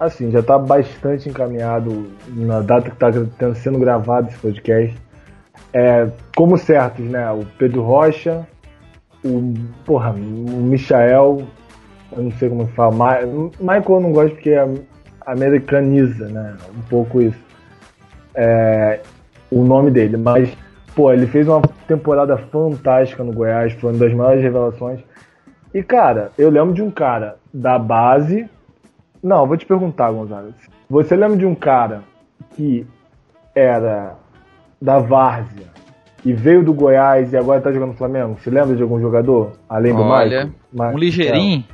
[0.00, 4.96] assim, já está bastante encaminhado na data que está sendo gravado esse podcast.
[5.72, 7.30] É, como certos, né?
[7.30, 8.46] O Pedro Rocha,
[9.24, 9.54] o,
[9.84, 11.42] porra, o Michael,
[12.12, 13.18] eu não sei como fala, Ma
[13.60, 14.54] Michael eu não gosto porque
[15.26, 16.56] americaniza, né?
[16.76, 17.38] Um pouco isso.
[18.34, 19.00] É,
[19.50, 20.56] o nome dele, mas,
[20.94, 25.00] pô, ele fez uma temporada fantástica no Goiás, foi uma das maiores revelações.
[25.74, 28.48] E, cara, eu lembro de um cara da base.
[29.22, 30.54] Não, vou te perguntar, Gonzalo.
[30.88, 32.02] Você lembra de um cara
[32.54, 32.86] que
[33.54, 34.14] era
[34.80, 35.77] da Várzea
[36.24, 38.36] e veio do Goiás e agora tá jogando no Flamengo?
[38.38, 39.52] Você lembra de algum jogador?
[39.68, 40.50] Além do Olha?
[40.74, 41.64] Um ligeirinho.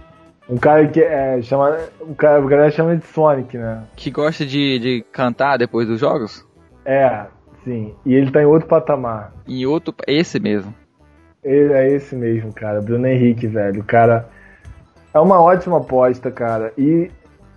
[0.48, 1.78] É, um cara que é, chama.
[2.00, 3.84] Um cara, o galera chama de Sonic, né?
[3.96, 6.46] Que gosta de, de cantar depois dos jogos?
[6.84, 7.24] É,
[7.64, 7.94] sim.
[8.04, 9.32] E ele tá em outro patamar.
[9.48, 9.94] Em outro.
[10.06, 10.74] Esse mesmo.
[11.42, 12.80] Ele é esse mesmo, cara.
[12.80, 13.80] Bruno Henrique, velho.
[13.80, 14.28] O cara.
[15.12, 16.72] É uma ótima aposta, cara.
[16.76, 17.10] E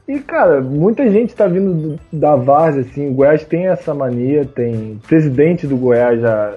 [0.08, 5.02] e, cara, muita gente tá vindo da Várzea, assim, o Goiás tem essa mania, tem
[5.06, 6.54] presidente do Goiás já.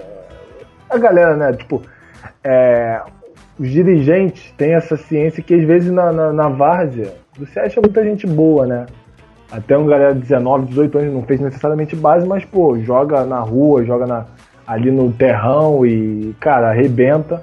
[0.91, 1.83] A galera, né, tipo,
[2.43, 3.01] é,
[3.59, 8.03] os dirigentes têm essa ciência que às vezes na, na, na Várzea você acha muita
[8.05, 8.87] gente boa, né?
[9.51, 13.41] Até um galera de 19, 18 anos não fez necessariamente base, mas, pô, joga na
[13.41, 14.27] rua, joga na,
[14.67, 17.43] ali no terrão e, cara, arrebenta.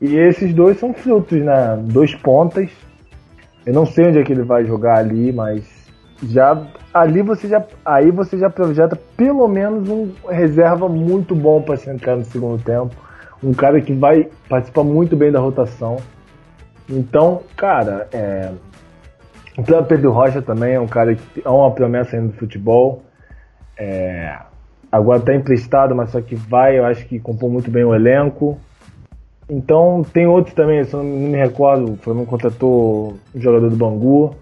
[0.00, 1.78] E esses dois são frutos, né?
[1.82, 2.70] Dois pontas
[3.64, 5.64] eu não sei onde é que ele vai jogar ali, mas
[6.22, 6.60] já
[6.92, 11.88] ali você já aí você já projeta pelo menos um reserva muito bom para se
[11.88, 12.94] entrar no segundo tempo,
[13.42, 15.96] um cara que vai participar muito bem da rotação.
[16.88, 18.50] Então, cara, é,
[19.56, 23.02] o Pedro Rocha também é um cara que é uma promessa ainda do futebol.
[23.78, 24.36] É,
[24.90, 28.58] agora está emprestado, mas só que vai, eu acho que compõe muito bem o elenco.
[29.48, 33.76] Então tem outros também, se eu não me recordo, o Flamengo contratou um jogador do
[33.76, 34.34] Bangu.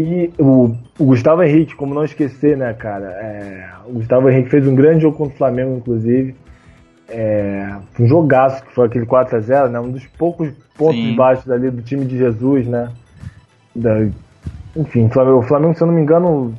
[0.00, 3.04] E o, o, Gustavo Henrique, como não esquecer, né, cara?
[3.04, 6.34] É, o Gustavo Henrique fez um grande jogo contra o Flamengo, inclusive.
[7.06, 9.78] É, um jogaço, que foi aquele 4x0, né?
[9.78, 11.14] Um dos poucos pontos Sim.
[11.14, 12.90] baixos ali do time de Jesus, né?
[13.76, 14.06] Da,
[14.74, 16.54] enfim, o Flamengo, o Flamengo, se eu não me engano,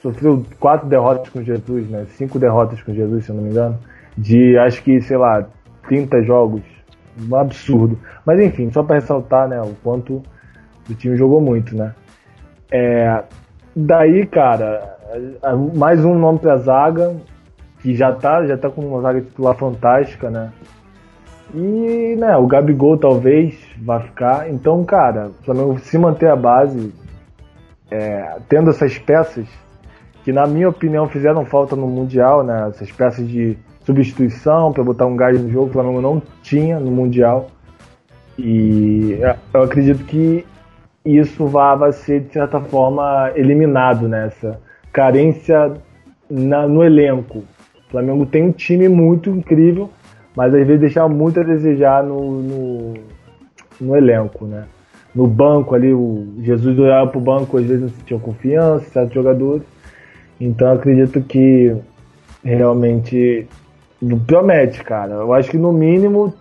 [0.00, 2.06] sofreu quatro derrotas com Jesus, né?
[2.16, 3.78] Cinco derrotas com Jesus, se eu não me engano.
[4.16, 5.46] De acho que, sei lá,
[5.86, 6.62] 30 jogos
[7.30, 7.98] um absurdo.
[8.24, 10.22] Mas enfim, só para ressaltar, né, o quanto
[10.88, 11.92] o time jogou muito, né?
[12.70, 13.22] É,
[13.74, 14.96] daí, cara,
[15.74, 17.14] mais um nome pra zaga,
[17.80, 20.52] que já tá, já tá com uma zaga titular fantástica, né?
[21.54, 24.50] E, né, o Gabigol talvez vá ficar.
[24.50, 26.92] Então, cara, o Flamengo se manter a base,
[27.90, 29.46] é, tendo essas peças
[30.24, 32.66] que, na minha opinião, fizeram falta no Mundial, né?
[32.68, 36.90] Essas peças de substituição para botar um gás no jogo, o Flamengo não tinha no
[36.90, 37.46] Mundial.
[38.36, 39.18] E
[39.54, 40.44] eu acredito que
[41.06, 44.60] isso vai ser, de certa forma, eliminado nessa
[44.92, 45.72] carência
[46.28, 47.38] na, no elenco.
[47.38, 49.90] O Flamengo tem um time muito incrível,
[50.34, 52.94] mas às vezes deixava muito a desejar no, no,
[53.80, 54.64] no elenco, né?
[55.14, 59.62] No banco ali, o Jesus olhava pro banco, às vezes não sentia confiança, certos jogadores.
[60.38, 61.74] Então acredito que
[62.44, 63.48] realmente
[64.26, 65.14] Promete, cara.
[65.14, 66.34] Eu acho que no mínimo.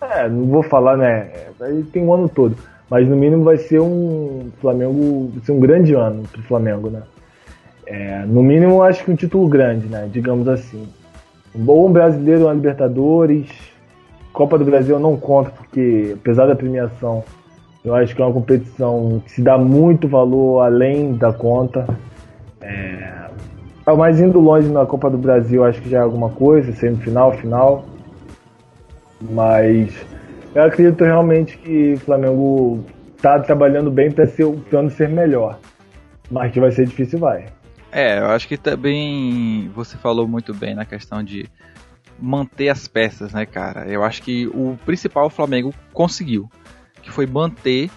[0.00, 1.30] É, não vou falar, né?
[1.60, 2.56] Aí tem um ano todo.
[2.90, 5.30] Mas no mínimo vai ser um Flamengo.
[5.32, 7.02] Vai ser um grande ano pro Flamengo, né?
[7.86, 10.08] É, no mínimo acho que um título grande, né?
[10.12, 10.88] Digamos assim.
[11.54, 13.48] Um bom brasileiro, uma Libertadores.
[14.32, 17.24] Copa do Brasil eu não conto, porque apesar da premiação,
[17.84, 21.86] eu acho que é uma competição que se dá muito valor além da conta.
[22.60, 23.20] É,
[23.84, 27.32] Tá mais indo longe na Copa do Brasil, acho que já é alguma coisa, semifinal,
[27.32, 27.84] final.
[29.20, 29.92] Mas
[30.54, 32.84] eu acredito realmente que o Flamengo
[33.20, 35.58] tá trabalhando bem para ser o plano ser melhor.
[36.30, 37.46] Mas que vai ser difícil, vai.
[37.92, 41.48] É, eu acho que também você falou muito bem na questão de
[42.18, 43.86] manter as peças, né, cara?
[43.88, 46.48] Eu acho que o principal o Flamengo conseguiu,
[47.02, 47.90] que foi manter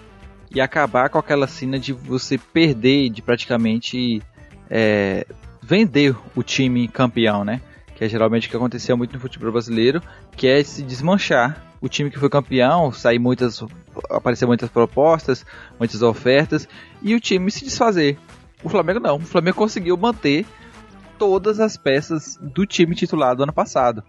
[0.50, 4.22] e acabar com aquela cena de você perder, de praticamente
[4.70, 5.26] é,
[5.62, 7.60] vender o time campeão, né?
[7.94, 10.00] Que é geralmente o que acontecia muito no futebol brasileiro,
[10.36, 13.62] que é se desmanchar o time que foi campeão, sair muitas,
[14.10, 15.44] aparecer muitas propostas,
[15.78, 16.66] muitas ofertas
[17.02, 18.16] e o time se desfazer.
[18.62, 20.46] O Flamengo não, o Flamengo conseguiu manter
[21.18, 24.02] todas as peças do time titular do ano passado.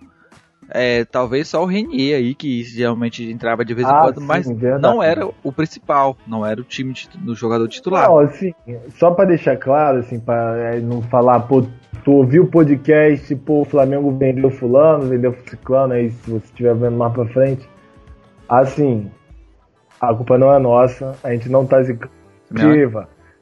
[0.70, 4.26] É, talvez só o Renier aí, que geralmente entrava de vez em ah, quando, sim,
[4.26, 4.82] mas verdade.
[4.82, 8.08] não era o principal, não era o time do jogador titular.
[8.08, 8.54] Não, assim,
[8.98, 11.68] só para deixar claro, assim, para é, não falar, pô,
[12.06, 16.76] tu ouviu o podcast, pô, o Flamengo vendeu fulano, vendeu ciclano, aí se você estiver
[16.76, 17.68] vendo mais pra frente.
[18.48, 19.10] Assim,
[20.00, 22.14] a culpa não é nossa, a gente não tá zicando.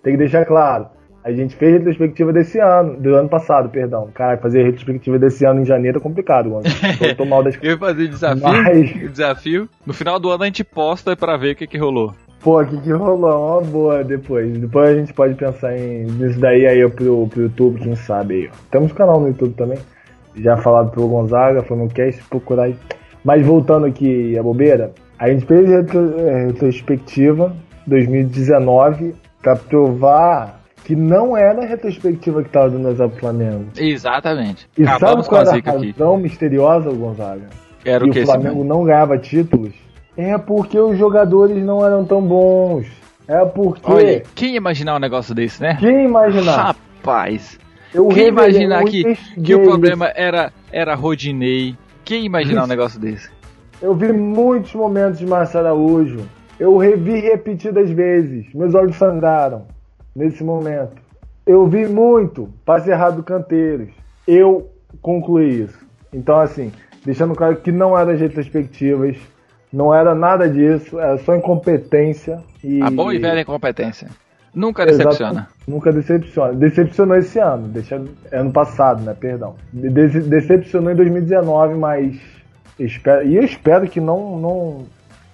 [0.01, 0.87] Tem que deixar claro.
[1.25, 4.09] A gente fez retrospectiva desse ano, do ano passado, perdão.
[4.13, 6.63] Cara, fazer retrospectiva desse ano em janeiro é complicado, mano.
[6.99, 9.11] Tô, tô mal das Eu ia fazer desafio, Mas...
[9.11, 9.69] desafio.
[9.85, 12.13] No final do ano a gente posta pra ver o que que rolou.
[12.43, 13.59] Pô, o que que rolou?
[13.59, 14.51] Uma boa depois.
[14.57, 18.49] Depois a gente pode pensar em nisso daí aí pro, pro YouTube, quem sabe aí.
[18.69, 19.79] Temos canal no YouTube também.
[20.35, 22.75] Já falado pelo Gonzaga, foi no cast, procurar aí.
[23.23, 27.55] Mas voltando aqui a bobeira, a gente fez a retrospectiva
[27.87, 33.65] 2019 pra provar que não era a retrospectiva que estava dando exemplo Flamengo.
[33.77, 34.67] Exatamente.
[34.77, 36.23] E Acabamos sabe qual era a razão aqui.
[36.23, 37.47] misteriosa, Gonzaga?
[37.85, 39.73] Era o que o Flamengo não ganhava títulos?
[40.15, 42.87] É porque os jogadores não eram tão bons.
[43.27, 43.91] É porque.
[43.91, 45.77] Olha, quem imaginar um negócio desse, né?
[45.79, 46.75] Quem imaginar?
[47.01, 47.59] Rapaz.
[47.93, 51.75] Eu quem imaginar que, que o problema era, era Rodinei?
[52.03, 53.29] Quem imaginar um negócio desse?
[53.81, 56.21] Eu vi muitos momentos de Marcelo Araújo.
[56.59, 58.45] Eu revi repetidas vezes.
[58.53, 59.65] Meus olhos sangraram
[60.15, 61.01] nesse momento.
[61.45, 63.89] Eu vi muito passe errado do Canteiros.
[64.27, 64.69] Eu
[65.01, 65.77] concluí isso.
[66.13, 66.71] Então, assim,
[67.05, 69.17] deixando claro que não eram as retrospectivas,
[69.73, 72.39] não era nada disso, era só incompetência.
[72.63, 72.81] E...
[72.81, 74.07] A boa e velha incompetência.
[74.53, 75.31] Nunca decepciona.
[75.31, 76.53] Exato, nunca decepciona.
[76.53, 77.99] Decepcionou esse ano, deixa,
[78.31, 79.15] ano passado, né?
[79.19, 79.55] Perdão.
[79.73, 82.21] De decepcionou em 2019, mas
[82.79, 84.85] espero, e eu espero que não não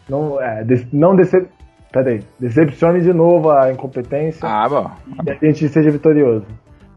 [0.08, 1.49] não é, não decep,
[1.91, 4.47] Peraí, decepcione de novo a incompetência.
[4.47, 4.91] Ah, bom.
[5.25, 6.45] E a gente seja vitorioso.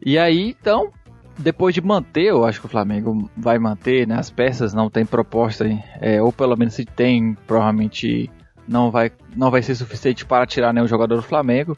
[0.04, 0.90] E aí, então,
[1.38, 4.16] depois de manter, eu acho que o Flamengo vai manter, né?
[4.18, 5.66] As peças não tem proposta,
[6.00, 8.30] é, ou pelo menos se tem, provavelmente
[8.68, 11.76] não vai, não vai ser suficiente para tirar nenhum jogador do Flamengo.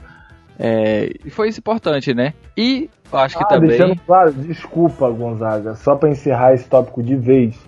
[0.59, 2.33] É, e foi isso importante, né?
[2.57, 3.71] E acho que ah, também.
[3.71, 7.59] Deixando claro, desculpa, Gonzaga, só para encerrar esse tópico de vez.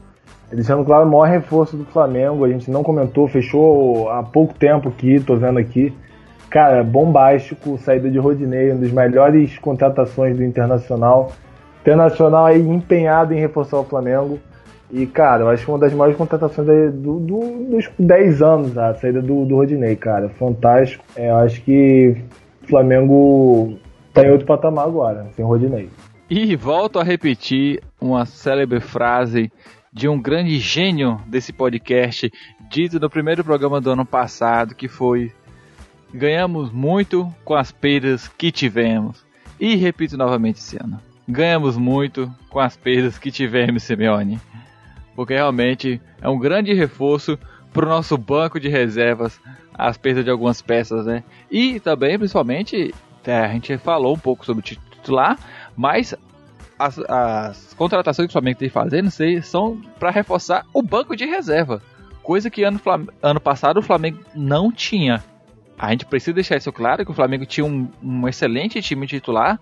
[0.53, 4.89] Deixando claro, o maior reforço do Flamengo, a gente não comentou, fechou há pouco tempo
[4.89, 5.93] aqui, tô vendo aqui.
[6.49, 11.33] Cara, bombástico, saída de Rodinei, uma das melhores contratações do Internacional.
[11.87, 14.41] Internacional aí empenhado em reforçar o Flamengo.
[14.91, 18.93] E, cara, eu acho que uma das maiores contratações do, do, dos 10 anos, a
[18.95, 20.29] saída do, do Rodinei, cara.
[20.31, 21.05] Fantástico.
[21.15, 22.17] É, eu acho que
[22.65, 23.79] o Flamengo
[24.13, 25.89] tá em outro patamar agora, sem Rodinei.
[26.29, 29.53] E volto a repetir uma célebre frase
[29.93, 32.33] de um grande gênio desse podcast,
[32.69, 35.31] dito no primeiro programa do ano passado, que foi:
[36.13, 39.25] Ganhamos muito com as perdas que tivemos.
[39.61, 44.41] E repito novamente esse ano: Ganhamos muito com as perdas que tivemos, Simeone.
[45.15, 47.39] Porque realmente é um grande reforço
[47.73, 49.41] para o nosso banco de reservas,
[49.75, 51.25] as perdas de algumas peças, né?
[51.51, 55.39] E também, principalmente, é, a gente falou um pouco sobre o titular,
[55.77, 56.15] mas
[56.79, 59.11] as, as contratações que o Flamengo tem fazendo
[59.43, 61.83] são para reforçar o banco de reserva.
[62.23, 62.81] Coisa que ano,
[63.23, 65.23] ano passado o Flamengo não tinha.
[65.79, 69.61] A gente precisa deixar isso claro que o Flamengo tinha um, um excelente time titular,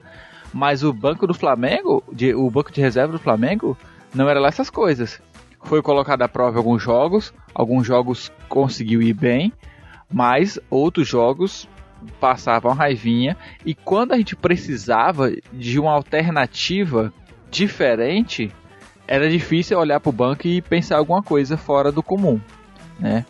[0.55, 3.77] mas o banco do Flamengo, de, o banco de reserva do Flamengo,
[4.15, 5.21] não era lá essas coisas.
[5.65, 9.53] Foi colocado à prova alguns jogos, alguns jogos conseguiu ir bem,
[10.13, 11.69] mas outros jogos
[12.21, 13.37] passavam raivinha
[13.67, 17.13] e quando a gente precisava de uma alternativa
[17.51, 18.53] diferente,
[19.09, 22.41] era difícil olhar para o banco e pensar alguma coisa fora do comum,
[23.01, 23.27] né?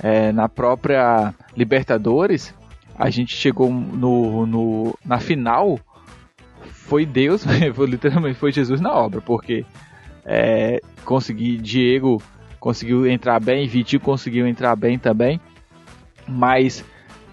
[0.00, 2.54] É, na própria Libertadores,
[2.96, 5.80] a gente chegou no, no, na final,
[6.88, 9.64] foi Deus, foi, literalmente foi Jesus na obra, porque
[10.24, 12.20] é, consegui, Diego
[12.58, 15.40] conseguiu entrar bem, Vitinho conseguiu entrar bem também,
[16.26, 16.84] mas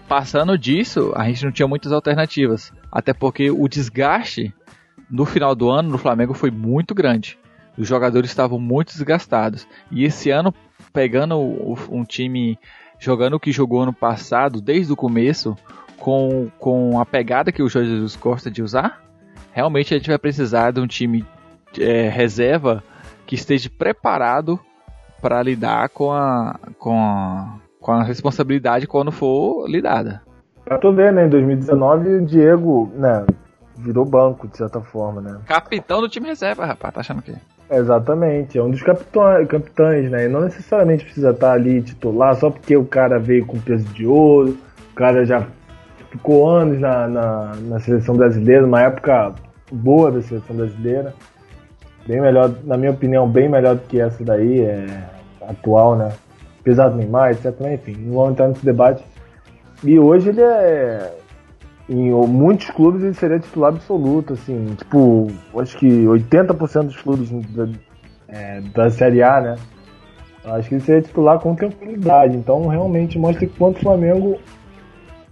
[0.06, 2.72] passando disso, a gente não tinha muitas alternativas.
[2.92, 4.54] Até porque o desgaste
[5.10, 7.38] no final do ano no Flamengo foi muito grande.
[7.76, 9.66] Os jogadores estavam muito desgastados.
[9.90, 10.54] E esse ano,
[10.92, 11.36] pegando
[11.90, 12.58] um time
[12.98, 15.56] jogando o que jogou ano passado, desde o começo,
[15.98, 19.02] com, com a pegada que o Jorge Jesus gosta de usar,
[19.56, 21.24] realmente a gente vai precisar de um time
[21.80, 22.84] é, reserva
[23.26, 24.60] que esteja preparado
[25.22, 30.20] para lidar com a, com, a, com a responsabilidade quando for lidada.
[30.62, 31.24] Pra tu ver, né?
[31.24, 33.24] Em 2019 o Diego, né,
[33.78, 35.38] virou banco, de certa forma, né?
[35.46, 37.34] Capitão do time reserva, rapaz, tá achando que?
[37.70, 40.26] Exatamente, é um dos capitães, capitães, né?
[40.26, 44.06] E não necessariamente precisa estar ali titular só porque o cara veio com peso de
[44.06, 44.56] ouro,
[44.92, 45.46] o cara já
[46.10, 49.34] ficou anos na, na, na seleção brasileira, uma época
[49.70, 51.14] boa da seleção brasileira.
[52.06, 54.86] Bem melhor, na minha opinião, bem melhor do que essa daí, é,
[55.40, 56.12] atual, né?
[56.60, 57.52] Apesar do Neymar, etc.
[57.72, 59.04] Enfim, não vamos entrar nesse debate.
[59.82, 61.14] E hoje ele é.
[61.88, 67.68] Em muitos clubes ele seria titular absoluto, assim, tipo, acho que 80% dos clubes da,
[68.26, 69.54] é, da Série A, né?
[70.44, 72.36] Acho que ele seria titular com tranquilidade.
[72.36, 74.36] Então realmente mostra quanto o Flamengo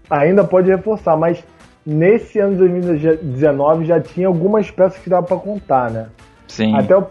[0.09, 1.43] ainda pode reforçar, mas
[1.87, 6.07] nesse ano de 2019 já tinha algumas peças que dava para contar, né?
[6.49, 6.74] Sim.
[6.74, 7.07] Até, o,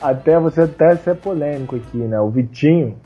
[0.00, 2.20] até você até ser polêmico aqui, né?
[2.20, 2.96] O Vitinho,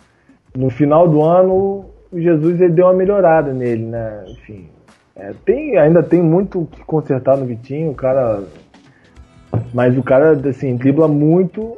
[0.57, 4.25] no final do ano, o Jesus ele deu uma melhorada nele, né?
[4.29, 4.69] Enfim,
[5.15, 8.43] é, tem, ainda tem muito o que consertar no Vitinho, o cara.
[9.73, 11.77] Mas o cara, assim, dribla muito.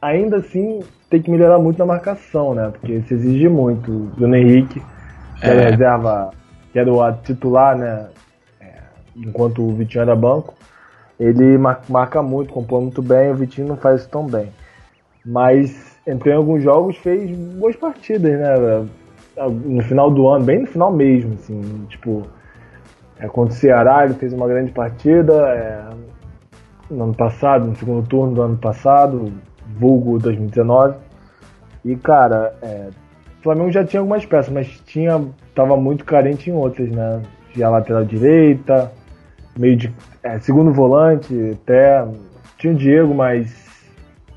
[0.00, 2.70] Ainda assim, tem que melhorar muito na marcação, né?
[2.72, 3.90] Porque se exige muito.
[3.90, 4.82] O Bruno Henrique,
[5.40, 5.70] que é.
[5.70, 6.30] reserva,
[6.72, 8.06] que era o titular, né?
[9.16, 10.54] Enquanto o Vitinho era banco,
[11.18, 11.58] ele
[11.88, 14.48] marca muito, compõe muito bem, o Vitinho não faz isso tão bem.
[15.24, 18.86] Mas entrou em alguns jogos, fez boas partidas, né?
[19.64, 22.26] No final do ano, bem no final mesmo, assim, tipo,
[23.18, 25.84] é, contra o Ceará ele fez uma grande partida, é,
[26.90, 29.32] no ano passado, no segundo turno do ano passado,
[29.78, 30.96] vulgo 2019.
[31.84, 32.88] E cara, é,
[33.38, 37.22] o Flamengo já tinha algumas peças, mas tinha, tava muito carente em outras, né?
[37.52, 38.90] Tinha a lateral direita,
[39.56, 39.92] meio de
[40.22, 42.06] é, segundo volante, até
[42.58, 43.52] tinha o Diego, mas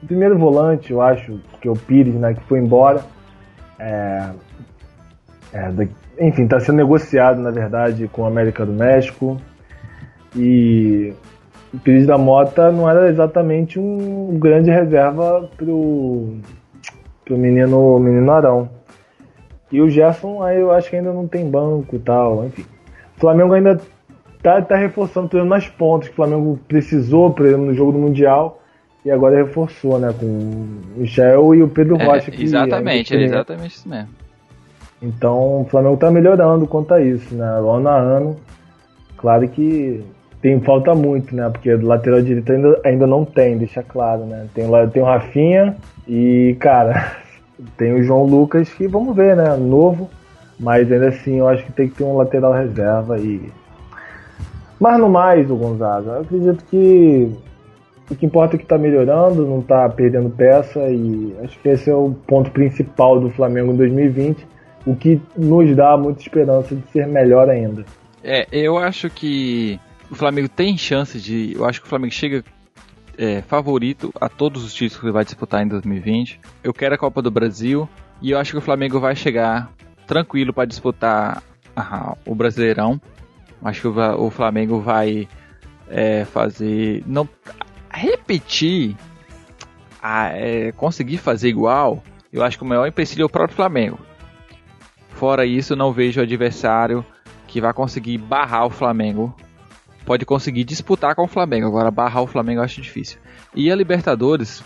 [0.02, 3.04] o primeiro volante, eu acho, que é o Pires, né, que foi embora.
[3.80, 4.30] É,
[5.54, 5.72] é,
[6.20, 9.40] enfim, está sendo negociado, na verdade, com a América do México.
[10.36, 11.14] E
[11.74, 16.38] o Pires da Mota não era exatamente um grande reserva pro,
[17.24, 18.70] pro menino, menino Arão.
[19.72, 22.66] E o Gerson, aí eu acho que ainda não tem banco e tal, enfim.
[23.18, 23.80] O Flamengo ainda
[24.46, 27.98] tá, tá reforçando, por nas pontas que o Flamengo precisou, por exemplo, no jogo do
[27.98, 28.62] Mundial,
[29.04, 32.30] e agora reforçou, né, com o Michel e o Pedro é, Rocha.
[32.30, 34.10] Que exatamente, é exatamente isso mesmo.
[35.02, 38.36] Então o Flamengo tá melhorando quanto a isso, né, ano a ano.
[39.18, 40.04] Claro que
[40.44, 44.46] tem falta muito, né, porque do lateral direito ainda, ainda não tem, deixa claro, né.
[44.54, 45.76] Tem, tem o Rafinha
[46.08, 47.18] e, cara,
[47.78, 50.08] tem o João Lucas que vamos ver, né, novo.
[50.60, 53.52] Mas ainda assim, eu acho que tem que ter um lateral reserva e
[54.86, 57.32] mas no mais, o Gonzaga, eu acredito que
[58.08, 61.90] o que importa é que está melhorando, não está perdendo peça e acho que esse
[61.90, 64.46] é o ponto principal do Flamengo em 2020,
[64.86, 67.84] o que nos dá muita esperança de ser melhor ainda.
[68.24, 69.80] É, eu acho que
[70.12, 71.56] o Flamengo tem chance de.
[71.56, 72.44] Eu acho que o Flamengo chega
[73.18, 76.40] é, favorito a todos os títulos que ele vai disputar em 2020.
[76.64, 77.90] Eu quero a Copa do Brasil
[78.22, 79.72] e eu acho que o Flamengo vai chegar
[80.06, 81.42] tranquilo para disputar
[82.24, 83.02] o Brasileirão.
[83.66, 85.28] Acho que o, Flamengo vai
[85.90, 87.04] é, fazer.
[87.08, 87.28] Não,
[87.92, 88.96] repetir.
[90.00, 92.04] A, é, conseguir fazer igual.
[92.32, 93.98] Eu acho que o maior empecilho é o próprio Flamengo.
[95.10, 97.04] Fora isso, não vejo adversário
[97.48, 99.36] que vai conseguir barrar o Flamengo.
[100.06, 101.66] Pode conseguir disputar com o Flamengo.
[101.66, 103.18] Agora, barrar o Flamengo eu acho difícil.
[103.56, 104.64] E a Libertadores,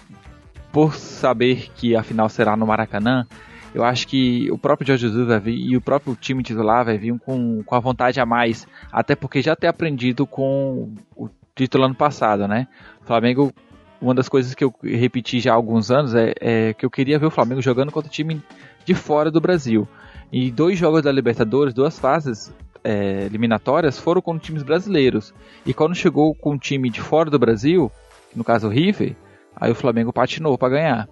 [0.74, 3.26] por saber que a final será no Maracanã,
[3.74, 6.98] eu acho que o próprio Jorge Jesus vai vir e o próprio time titular vai
[6.98, 11.86] vir com, com a vontade a mais, até porque já ter aprendido com o título
[11.86, 12.68] ano passado, né?
[13.02, 13.54] O Flamengo,
[14.02, 17.20] uma das coisas que eu repeti já há alguns anos é, é que eu queria
[17.20, 18.42] ver o Flamengo jogando contra o time
[18.86, 19.88] de fora do Brasil.
[20.32, 22.54] E dois jogos da Libertadores, duas fases
[22.84, 25.34] é, eliminatórias, foram com times brasileiros.
[25.66, 27.92] E quando chegou com um time de fora do Brasil,
[28.36, 29.16] no caso o River,
[29.56, 31.10] aí o Flamengo patinou para ganhar.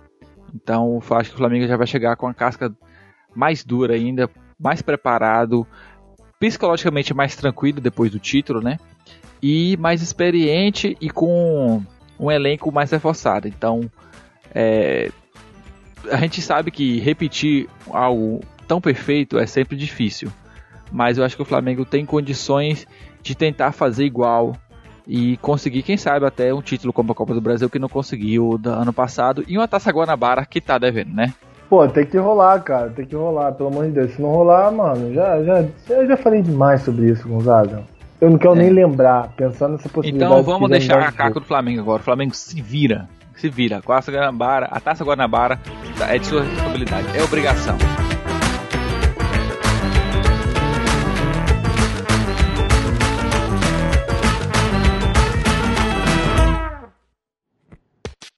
[0.54, 2.74] Então, acho que o Flamengo já vai chegar com a casca
[3.36, 4.30] mais dura ainda,
[4.60, 5.68] mais preparado,
[6.40, 8.78] psicologicamente mais tranquilo depois do título, né?
[9.42, 11.84] E mais experiente e com
[12.20, 13.48] um elenco mais reforçado.
[13.48, 13.90] Então,
[14.54, 15.12] é,
[16.12, 20.32] a gente sabe que repetir algo tão perfeito é sempre difícil.
[20.92, 22.88] Mas eu acho que o Flamengo tem condições
[23.22, 24.56] de tentar fazer igual
[25.08, 28.58] e conseguir, quem sabe, até um título como a Copa do Brasil que não conseguiu
[28.58, 31.34] do ano passado e uma Taça Guanabara que tá devendo, né?
[31.70, 34.12] Pô, tem que rolar, cara, tem que rolar, pelo amor de Deus.
[34.12, 37.84] Se não rolar, mano, já, já, já, já falei demais sobre isso, Gonzaga.
[38.20, 38.60] Eu não quero é.
[38.60, 40.32] nem lembrar, pensando nessa possibilidade.
[40.32, 42.02] Então vamos deixar a caca do Flamengo agora.
[42.02, 43.82] O Flamengo se vira, se vira.
[43.82, 45.60] Com a Taça Guanabara, a Taça Guanabara
[46.10, 47.78] é de sua responsabilidade, é obrigação.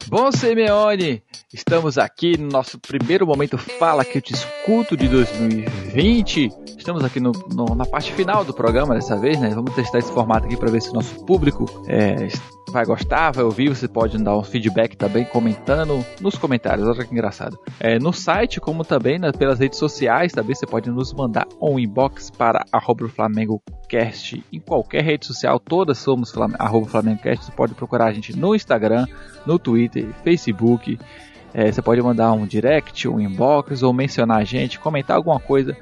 [0.09, 1.21] Bom, Simeone,
[1.53, 6.49] estamos aqui no nosso primeiro momento Fala que eu te escuto de 2020.
[6.75, 9.49] Estamos aqui no, no, na parte final do programa dessa vez, né?
[9.49, 12.27] Vamos testar esse formato aqui para ver se o nosso público é,
[12.69, 13.69] vai gostar, vai ouvir.
[13.69, 16.87] Você pode dar um feedback também comentando nos comentários.
[16.87, 17.59] Olha que engraçado.
[17.79, 21.77] É, no site, como também né, pelas redes sociais, também você pode nos mandar um
[21.77, 25.59] inbox para arroba Flamengo Cast em qualquer rede social.
[25.59, 27.45] Todas somos Cast.
[27.45, 29.05] Você pode procurar a gente no Instagram,
[29.45, 30.99] no Twitter, Facebook.
[31.53, 35.75] É, você pode mandar um direct, um inbox ou mencionar a gente, comentar alguma coisa.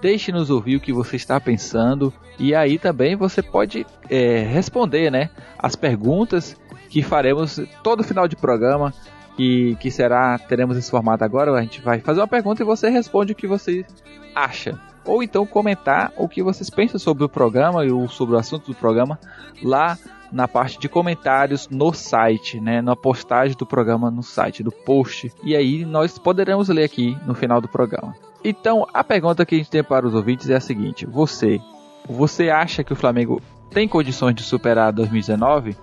[0.00, 5.28] Deixe-nos ouvir o que você está pensando e aí também você pode é, responder, né,
[5.58, 6.56] as perguntas
[6.88, 8.92] que faremos todo final de programa.
[9.36, 11.52] Que, que será, teremos esse formato agora.
[11.52, 13.86] A gente vai fazer uma pergunta e você responde o que você
[14.34, 18.66] acha ou então comentar o que vocês pensam sobre o programa ou sobre o assunto
[18.66, 19.18] do programa
[19.62, 19.98] lá
[20.32, 25.32] na parte de comentários no site, né, na postagem do programa no site, do post.
[25.42, 28.14] E aí nós poderemos ler aqui no final do programa.
[28.42, 31.60] Então, a pergunta que a gente tem para os ouvintes é a seguinte: você,
[32.08, 35.76] você acha que o Flamengo tem condições de superar 2019?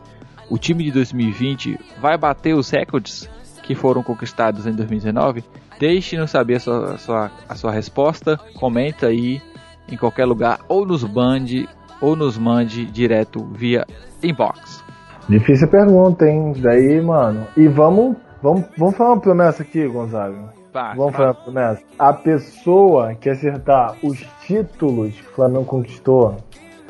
[0.49, 3.29] O time de 2020 vai bater os recordes
[3.63, 5.43] que foram conquistados em 2019?
[5.79, 9.41] Deixe-nos saber a sua, a sua, a sua resposta, comenta aí
[9.89, 11.67] em qualquer lugar, ou nos mande,
[12.01, 13.85] ou nos mande direto via
[14.23, 14.83] inbox.
[15.29, 16.53] Difícil pergunta, hein?
[16.57, 17.47] Daí, mano.
[17.57, 20.53] E vamos, vamos, vamos falar uma promessa aqui, Gonzaga.
[20.73, 21.83] Vai, vamos falar uma promessa.
[21.99, 26.37] A pessoa que acertar os títulos que o Flamengo conquistou,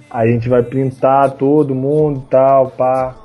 [0.09, 3.15] a gente vai printar todo mundo e tal, pá.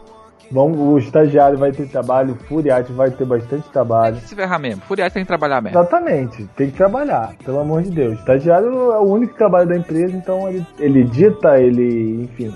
[0.53, 4.17] Vamos, o estagiário vai ter trabalho, o Furiati vai ter bastante trabalho.
[4.17, 4.83] Tem que se ferrar mesmo.
[4.83, 5.79] Furiati tem que trabalhar mesmo.
[5.79, 8.13] Exatamente, tem que trabalhar, pelo amor de Deus.
[8.13, 12.55] O estagiário é o único trabalho da empresa, então ele, ele dita, ele, enfim,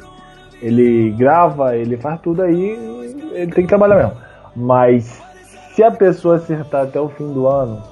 [0.60, 4.12] ele grava, ele faz tudo aí, ele tem que trabalhar mesmo.
[4.54, 5.22] Mas
[5.74, 7.82] se a pessoa acertar até o fim do ano,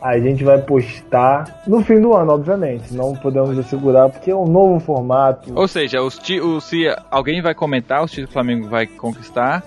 [0.00, 2.94] a gente vai postar no fim do ano, obviamente.
[2.94, 5.52] Não podemos assegurar porque é um novo formato.
[5.54, 9.64] Ou seja, os os, se alguém vai comentar, os títulos do Flamengo vai conquistar.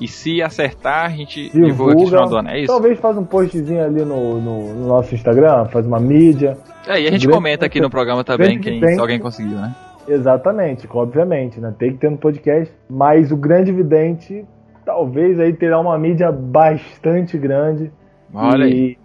[0.00, 2.66] E se acertar, a gente divulga, divulga aqui no final do ano, é isso?
[2.66, 6.58] Talvez faz um postzinho ali no, no, no nosso Instagram, faz uma mídia.
[6.86, 9.72] É, e a gente comenta aqui no programa também quem, se alguém conseguiu, né?
[10.08, 11.72] Exatamente, obviamente, né?
[11.78, 12.74] Tem que ter no podcast.
[12.90, 14.44] Mas o grande vidente,
[14.84, 17.92] talvez aí terá uma mídia bastante grande.
[18.34, 18.98] Olha e, aí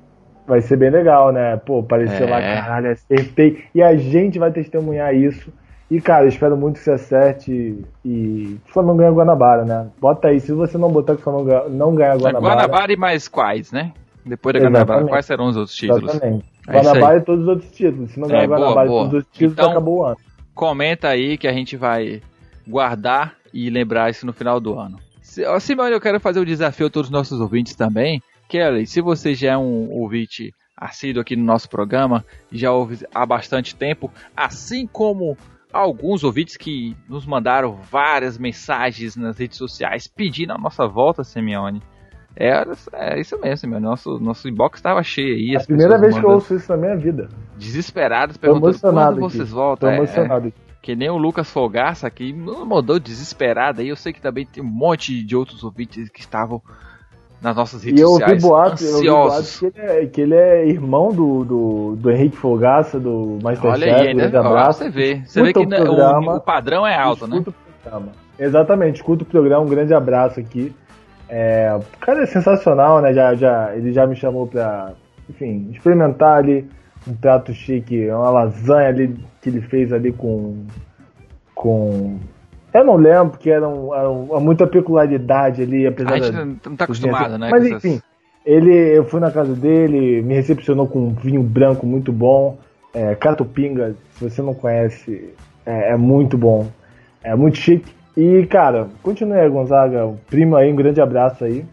[0.50, 1.56] vai ser bem legal, né?
[1.58, 2.30] Pô, apareceu é.
[2.30, 3.64] lá, caralho, acertei.
[3.74, 5.54] E a gente vai testemunhar isso.
[5.91, 9.88] E, cara, eu espero muito que você acerte e o Flamengo ganha Guanabara, né?
[10.00, 12.56] Bota aí, se você não botar que o Flamengo não ganha Guanabara...
[12.56, 13.93] Guanabara e mais quais, né?
[14.26, 16.10] Depois da Guanabara, quais serão os outros títulos?
[16.10, 16.45] Exatamente.
[16.68, 18.12] É Guanabara e todos os outros títulos.
[18.12, 20.18] Se não ganhar é, Guanabara boa, e todos os outros títulos, então, acabou o ano.
[20.54, 22.22] Comenta aí que a gente vai
[22.68, 24.97] guardar e lembrar isso no final do ano.
[25.60, 29.00] Simone, eu quero fazer o um desafio a todos os nossos ouvintes também Kelly, se
[29.00, 34.12] você já é um ouvinte assíduo aqui no nosso programa, já ouve há bastante tempo,
[34.36, 35.38] assim como
[35.72, 41.80] alguns ouvintes que nos mandaram várias mensagens nas redes sociais pedindo a nossa volta, Simeone.
[42.36, 43.86] É, é isso mesmo, Simeone.
[43.86, 45.56] Nosso, nosso inbox estava cheio aí.
[45.56, 47.30] É a primeira vez que eu ouço isso na minha vida.
[47.56, 49.52] Desesperados, perguntando quando vocês aqui.
[49.52, 49.89] voltam.
[49.89, 53.89] Tô é, emocionado é, que nem o Lucas Folgaça aqui, mandou desesperado aí.
[53.89, 56.64] Eu sei que também tem um monte de outros ouvintes que estavam
[57.41, 58.41] nas nossas redes e eu sociais.
[58.41, 62.11] Vi boato, eu ouvi boato que ele, é, que ele é irmão do, do, do
[62.11, 63.67] Henrique Fogaça, do Masterchef.
[63.67, 64.25] Olha aí, né?
[64.25, 64.79] abraço.
[64.79, 67.43] Você vê, você vê que o, programa, o, padrão é alto, né?
[68.37, 70.73] Exatamente, escuta o programa, um grande abraço aqui.
[71.27, 73.13] É, o cara é sensacional, né?
[73.13, 74.93] Já, já, ele já me chamou pra,
[75.29, 76.67] enfim, experimentar ali
[77.07, 80.65] um prato chique, uma lasanha ali que ele fez ali com
[81.59, 82.17] com
[82.74, 86.76] eu não lembro, porque era, um, era um, muita peculiaridade ali, apesar A gente não
[86.76, 87.49] tá acostumado, né?
[87.51, 88.01] Mas enfim,
[88.45, 92.57] ele, eu fui na casa dele, me recepcionou com um vinho branco muito bom.
[92.93, 95.34] É, Catupinga, se você não conhece,
[95.65, 96.67] é, é, muito bom.
[97.24, 97.91] É muito chique.
[98.15, 100.13] E, cara, continue aí, Gonzaga.
[100.30, 101.65] Primo aí, um grande abraço aí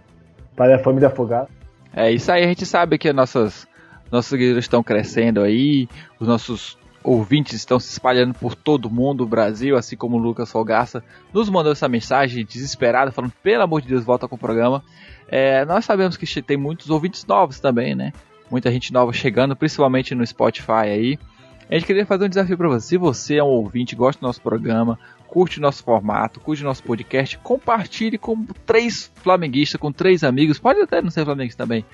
[0.54, 1.48] para a família Afogada.
[1.94, 3.66] É isso aí, a gente sabe que nossas,
[4.10, 5.88] nossos seguidores estão crescendo aí,
[6.20, 10.50] os nossos ouvintes estão se espalhando por todo mundo, o Brasil, assim como o Lucas
[10.50, 14.82] Folgaça, nos mandou essa mensagem desesperada, falando, pelo amor de Deus, volta com o programa.
[15.28, 18.12] É, nós sabemos que tem muitos ouvintes novos também, né?
[18.50, 21.18] Muita gente nova chegando, principalmente no Spotify aí.
[21.70, 22.88] A gente queria fazer um desafio para você.
[22.88, 24.98] Se você é um ouvinte, gosta do nosso programa,
[25.28, 31.00] curte nosso formato, curte nosso podcast, compartilhe com três flamenguistas, com três amigos, pode até
[31.00, 31.84] não ser flamenguista também.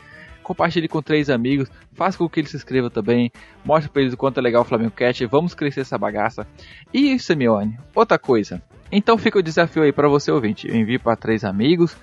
[0.43, 3.31] Compartilhe com três amigos, faça com que eles se inscrevam também,
[3.65, 6.47] mostre para eles o quanto é legal o Flamengo Cat, vamos crescer essa bagaça.
[6.93, 8.63] E Simeone, outra coisa.
[8.91, 11.97] Então fica o desafio aí para você ouvinte, envie para três amigos,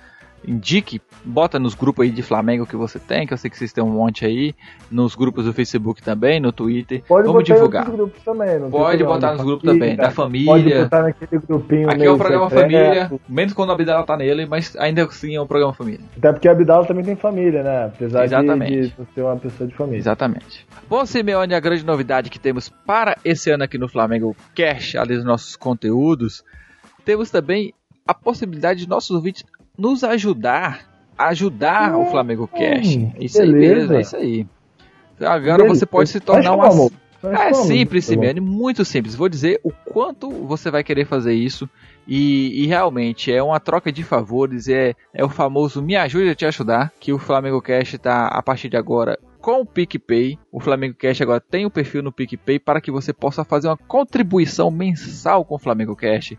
[0.46, 3.72] indique, bota nos grupos aí de Flamengo que você tem, que eu sei que vocês
[3.72, 4.54] têm um monte aí,
[4.90, 7.02] nos grupos do Facebook também, no Twitter.
[7.06, 7.90] Pode Vamos divulgar.
[7.90, 10.46] grupos também, pode botar nos grupos também, da família.
[10.46, 14.46] Pode botar naquele grupinho Aqui é um programa família, menos quando a Abdala tá nele,
[14.46, 16.00] mas ainda assim é um programa família.
[16.16, 17.84] Até porque a Abdala também tem família, né?
[17.86, 18.72] Apesar Exatamente.
[18.72, 19.98] de, de ser uma pessoa de família.
[19.98, 20.66] Exatamente.
[20.88, 25.16] Bom, Simeone, a grande novidade que temos para esse ano aqui no Flamengo Cash, além
[25.16, 26.42] dos nossos conteúdos,
[27.04, 27.74] temos também
[28.06, 29.44] a possibilidade de nossos ouvintes
[29.80, 32.96] nos ajudar a ajudar hum, o Flamengo Cash.
[32.96, 33.42] Hum, isso beleza.
[33.42, 34.46] aí mesmo, é isso aí.
[35.20, 35.80] Agora beleza.
[35.80, 36.90] você pode se tornar uma.
[37.22, 39.14] É simples, Simeone, muito simples.
[39.14, 41.68] Vou dizer o quanto você vai querer fazer isso.
[42.08, 46.34] E, e, realmente é uma troca de favores, é, é o famoso me ajude a
[46.34, 50.38] te ajudar, que o Flamengo Cash está a partir de agora com o PicPay.
[50.50, 53.68] O Flamengo Cash agora tem o um perfil no PicPay para que você possa fazer
[53.68, 56.32] uma contribuição mensal com o Flamengo Cash.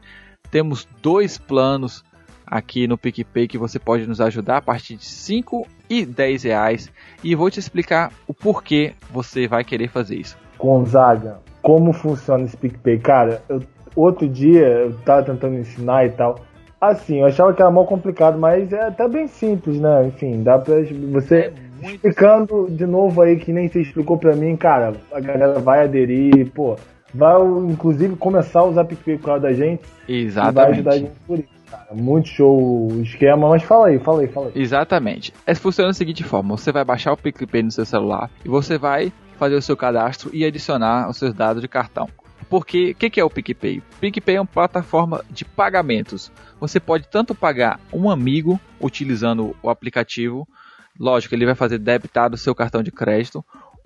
[0.50, 2.04] Temos dois planos
[2.52, 6.91] aqui no PicPay que você pode nos ajudar a partir de 5 e 10 reais.
[7.24, 10.38] E vou te explicar o porquê você vai querer fazer isso.
[10.60, 12.99] Gonzaga, como funciona esse PicPay?
[12.99, 13.62] Cara, eu,
[13.95, 16.41] outro dia eu tava tentando ensinar e tal.
[16.80, 20.08] Assim, eu achava que era mal complicado, mas é até bem simples, né?
[20.08, 20.76] Enfim, dá pra
[21.12, 21.54] você é
[21.89, 26.52] explicando de novo aí que nem você explicou pra mim, cara, a galera vai aderir,
[26.52, 26.76] pô,
[27.14, 27.39] vai
[27.70, 29.84] inclusive começar a usar PicPay por causa da gente.
[30.08, 30.52] Exatamente.
[30.52, 31.61] E vai ajudar a gente por isso.
[31.91, 34.61] Muito show o esquema, mas fala aí, fala aí, fala aí.
[34.61, 35.34] Exatamente.
[35.45, 38.78] É, funciona da seguinte forma: você vai baixar o PicPay no seu celular e você
[38.78, 42.07] vai fazer o seu cadastro e adicionar os seus dados de cartão.
[42.49, 43.82] Porque o que, que, é o PicPay?
[43.99, 46.32] PicPay é uma plataforma de pagamentos.
[46.59, 50.47] Você pode tanto pagar um amigo utilizando o aplicativo,
[50.99, 53.43] lógico, ele vai fazer debitar do seu cartão de crédito,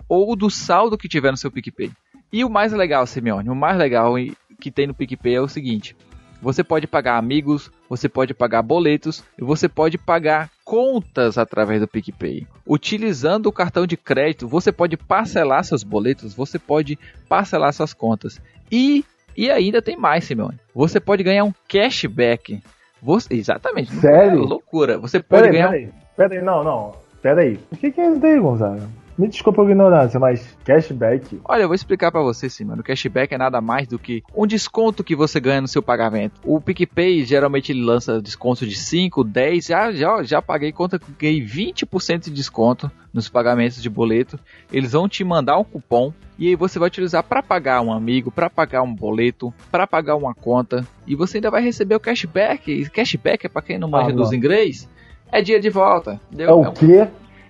[0.08, 1.92] ou do saldo que tiver no seu PicPay.
[2.32, 4.14] E o mais legal, Simeone, o mais legal
[4.60, 5.96] que tem no PicPay é o seguinte:
[6.40, 11.88] você pode pagar amigos, você pode pagar boletos e você pode pagar contas através do
[11.88, 12.46] PicPay.
[12.66, 18.40] Utilizando o cartão de crédito, você pode parcelar seus boletos, você pode parcelar suas contas.
[18.70, 19.04] E,
[19.36, 20.58] e ainda tem mais, Simeone.
[20.74, 22.60] Você pode ganhar um cashback.
[23.00, 23.94] Você, exatamente.
[23.94, 24.42] Sério?
[24.42, 24.98] É loucura.
[24.98, 25.70] Você pode pera ganhar.
[25.70, 26.92] Peraí, peraí, não, não.
[27.22, 27.58] Peraí.
[27.70, 28.88] O que, que é isso daí, Gonzaga?
[29.18, 31.40] Me desculpa a ignorância, mas cashback.
[31.44, 32.82] Olha, eu vou explicar para você sim, mano.
[32.82, 36.38] Cashback é nada mais do que um desconto que você ganha no seu pagamento.
[36.44, 39.66] O PicPay geralmente ele lança desconto de 5, 10.
[39.66, 44.38] Já, já, já paguei conta que ganhei 20% de desconto nos pagamentos de boleto.
[44.70, 48.30] Eles vão te mandar um cupom e aí você vai utilizar para pagar um amigo,
[48.30, 52.70] para pagar um boleto, para pagar uma conta e você ainda vai receber o cashback.
[52.70, 54.86] E cashback é para quem não manja ah, dos inglês,
[55.32, 56.20] é dia de volta.
[56.30, 56.50] Deu?
[56.50, 57.08] É o quê?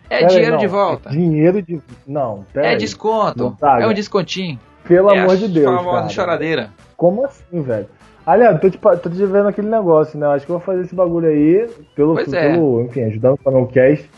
[0.09, 1.09] É pera dinheiro aí, de volta.
[1.09, 1.81] É dinheiro de.
[2.07, 2.77] Não, É aí.
[2.77, 3.57] desconto.
[3.59, 4.59] Tá, é um descontinho.
[4.85, 5.85] Pelo é amor de Deus.
[5.85, 6.09] Cara.
[6.09, 6.71] choradeira.
[6.97, 7.89] Como assim, velho?
[8.25, 10.27] Aliás, tô te, tô te vendo aquele negócio, né?
[10.27, 12.53] Acho que eu vou fazer esse bagulho aí pelo, pois é.
[12.53, 14.09] pelo enfim, ajudando o no cast.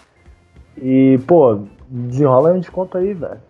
[0.81, 3.41] E, pô, desenrola um desconto aí, velho.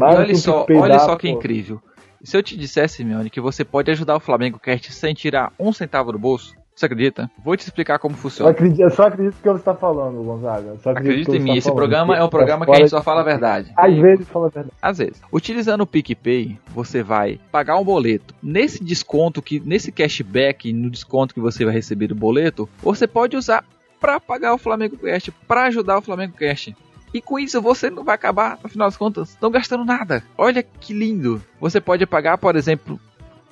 [0.00, 1.36] olha só, olha só que pô.
[1.36, 1.80] incrível.
[2.22, 5.72] Se eu te dissesse, Mione, que você pode ajudar o Flamengo Cast sem tirar um
[5.72, 7.30] centavo do bolso, você acredita?
[7.42, 8.50] Vou te explicar como funciona.
[8.50, 10.76] Eu, acredito, eu só acredito que você está falando, Gonzaga.
[10.82, 11.56] Só acredito em mim.
[11.56, 13.72] Esse programa é um programa que a gente só fala a verdade.
[13.76, 14.76] Às vezes fala a verdade.
[14.80, 15.22] Às vezes.
[15.32, 18.34] Utilizando o PicPay, você vai pagar um boleto.
[18.42, 23.36] Nesse desconto, que nesse cashback, no desconto que você vai receber do boleto, você pode
[23.36, 23.64] usar
[24.00, 26.70] para pagar o Flamengo Cash, para ajudar o Flamengo Cash.
[27.12, 30.22] E com isso você não vai acabar, no final das contas, não gastando nada.
[30.36, 31.42] Olha que lindo.
[31.60, 33.00] Você pode pagar, por exemplo,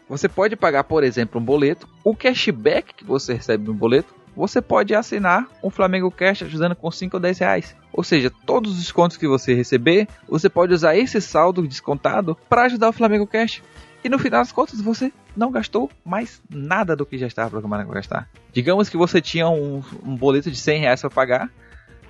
[0.09, 1.89] você pode pagar, por exemplo, um boleto.
[2.05, 6.91] O cashback que você recebe no boleto, você pode assinar um Flamengo Cash ajudando com
[6.91, 7.77] 5 ou 10 reais.
[7.93, 12.65] Ou seja, todos os descontos que você receber, você pode usar esse saldo descontado para
[12.65, 13.63] ajudar o Flamengo Cash.
[14.05, 17.85] E no final das contas, você não gastou mais nada do que já estava programado
[17.87, 18.29] para gastar.
[18.53, 21.51] Digamos que você tinha um, um boleto de 100 reais para pagar,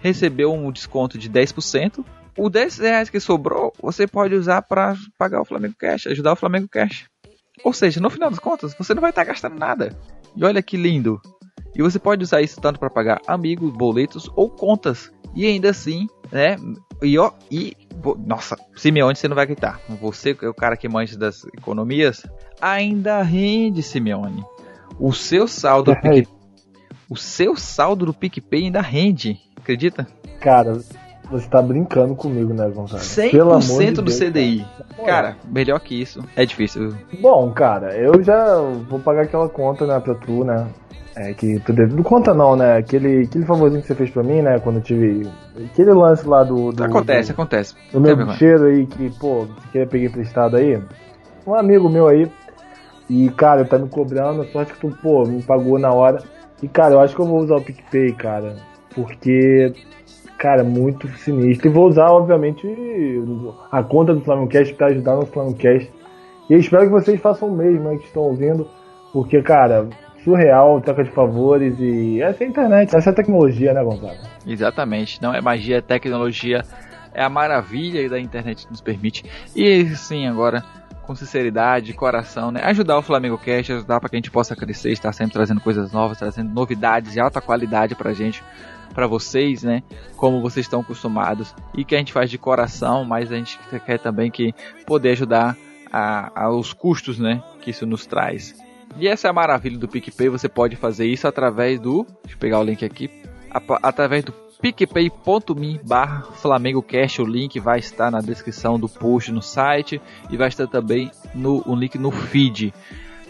[0.01, 2.05] recebeu um desconto de 10%.
[2.36, 6.36] O 10 reais que sobrou, você pode usar para pagar o Flamengo Cash, ajudar o
[6.36, 7.07] Flamengo Cash.
[7.64, 9.96] Ou seja, no final das contas, você não vai estar gastando nada.
[10.34, 11.20] E olha que lindo.
[11.74, 15.12] E você pode usar isso tanto para pagar amigos, boletos ou contas.
[15.34, 16.57] E ainda assim, né?
[17.02, 17.76] E, ó, e
[18.26, 19.80] Nossa, Simeone você não vai gritar.
[20.00, 22.24] Você é o cara que manja das economias.
[22.61, 24.42] Ainda rende, Simeone.
[24.98, 26.26] O seu saldo do PicPay,
[27.11, 29.38] o seu saldo do PicPay ainda rende.
[29.57, 30.07] Acredita?
[30.40, 30.80] Cara,
[31.31, 33.03] você tá brincando comigo, né, Gonçalo?
[33.03, 34.66] 100% Pelo amor de do Deus, CDI.
[34.97, 35.07] Cara.
[35.07, 36.20] cara, melhor que isso.
[36.35, 36.95] É difícil.
[37.20, 38.57] Bom, cara, eu já
[38.89, 40.66] vou pagar aquela conta, né, pra tu, né?
[41.16, 41.95] É, que tu deve.
[41.95, 42.77] Não conta não, né?
[42.77, 44.59] Aquele, aquele favorzinho que você fez pra mim, né?
[44.59, 45.27] Quando eu tive.
[45.72, 46.72] Aquele lance lá do.
[46.72, 47.74] do acontece, do, acontece.
[47.91, 50.79] Do meu bicheiro aí, que, pô, que eu peguei emprestado aí.
[51.47, 52.31] Um amigo meu aí.
[53.09, 56.22] E, cara, tá me cobrando, sorte que tu, pô, me pagou na hora.
[56.62, 58.57] E, cara, eu acho que eu vou usar o PicPay, cara.
[58.95, 59.72] Porque
[60.39, 61.68] cara, muito sinistro.
[61.68, 62.66] E vou usar, obviamente,
[63.70, 65.93] a conta do Flamengo Cast para ajudar no Flamengo Cast.
[66.49, 68.68] E espero que vocês façam o mesmo aí que estão ouvindo,
[69.12, 69.89] porque, cara,
[70.22, 74.18] surreal, troca de favores e essa é a internet, essa é a tecnologia, né, Gonçalo?
[74.47, 76.62] Exatamente, não é magia, é tecnologia,
[77.14, 79.24] é a maravilha da internet que nos permite.
[79.55, 80.62] E sim, agora
[81.07, 82.61] com sinceridade, coração, né?
[82.64, 85.92] Ajudar o Flamengo Cast, ajudar para que a gente possa crescer, estar sempre trazendo coisas
[85.92, 88.42] novas, trazendo novidades de alta qualidade pra gente
[88.92, 89.82] para vocês, né?
[90.16, 93.98] Como vocês estão acostumados e que a gente faz de coração, mas a gente quer
[93.98, 94.54] também que
[94.86, 95.57] poder ajudar
[95.92, 97.42] a, aos custos, né?
[97.61, 98.54] Que isso nos traz.
[98.98, 102.38] E essa é a maravilha do PicPay, você pode fazer isso através do, deixa eu
[102.38, 103.11] pegar o link aqui,
[103.82, 110.00] através do picpay.me barra FlamengoCast, o link vai estar na descrição do post no site
[110.30, 112.72] e vai estar também no um link no feed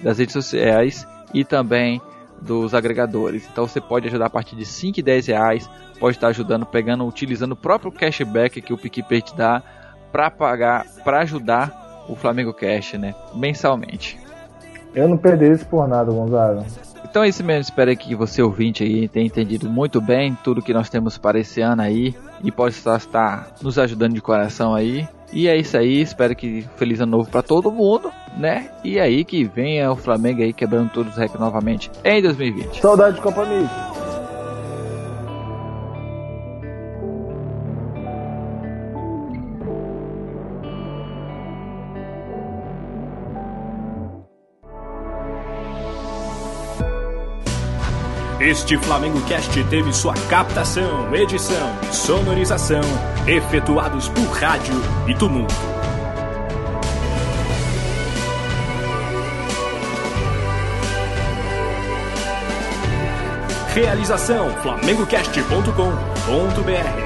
[0.02, 2.00] das redes sociais e também
[2.40, 3.48] dos agregadores.
[3.50, 7.06] Então você pode ajudar a partir de 5 e 10 reais, pode estar ajudando, pegando,
[7.06, 9.62] utilizando o próprio cashback que o PicPay te dá
[10.12, 14.18] para pagar, para ajudar o Flamengo Cash, né, mensalmente.
[14.94, 16.64] Eu não perderia isso por nada, Gonzalo.
[17.09, 20.74] Então é isso mesmo, espero que você ouvinte aí tenha entendido muito bem tudo que
[20.74, 25.09] nós temos para esse ano aí e possa estar nos ajudando de coração aí.
[25.32, 28.70] E é isso aí, espero que feliz ano novo para todo mundo, né?
[28.84, 32.80] E aí que venha o Flamengo aí quebrando todos os recordes novamente em 2020.
[32.80, 33.44] Saudade de Copa
[48.47, 52.82] Este Flamengo Cast teve sua captação, edição sonorização
[53.26, 55.53] efetuados por rádio e tumulto.
[63.74, 67.05] Realização flamengocast.com.br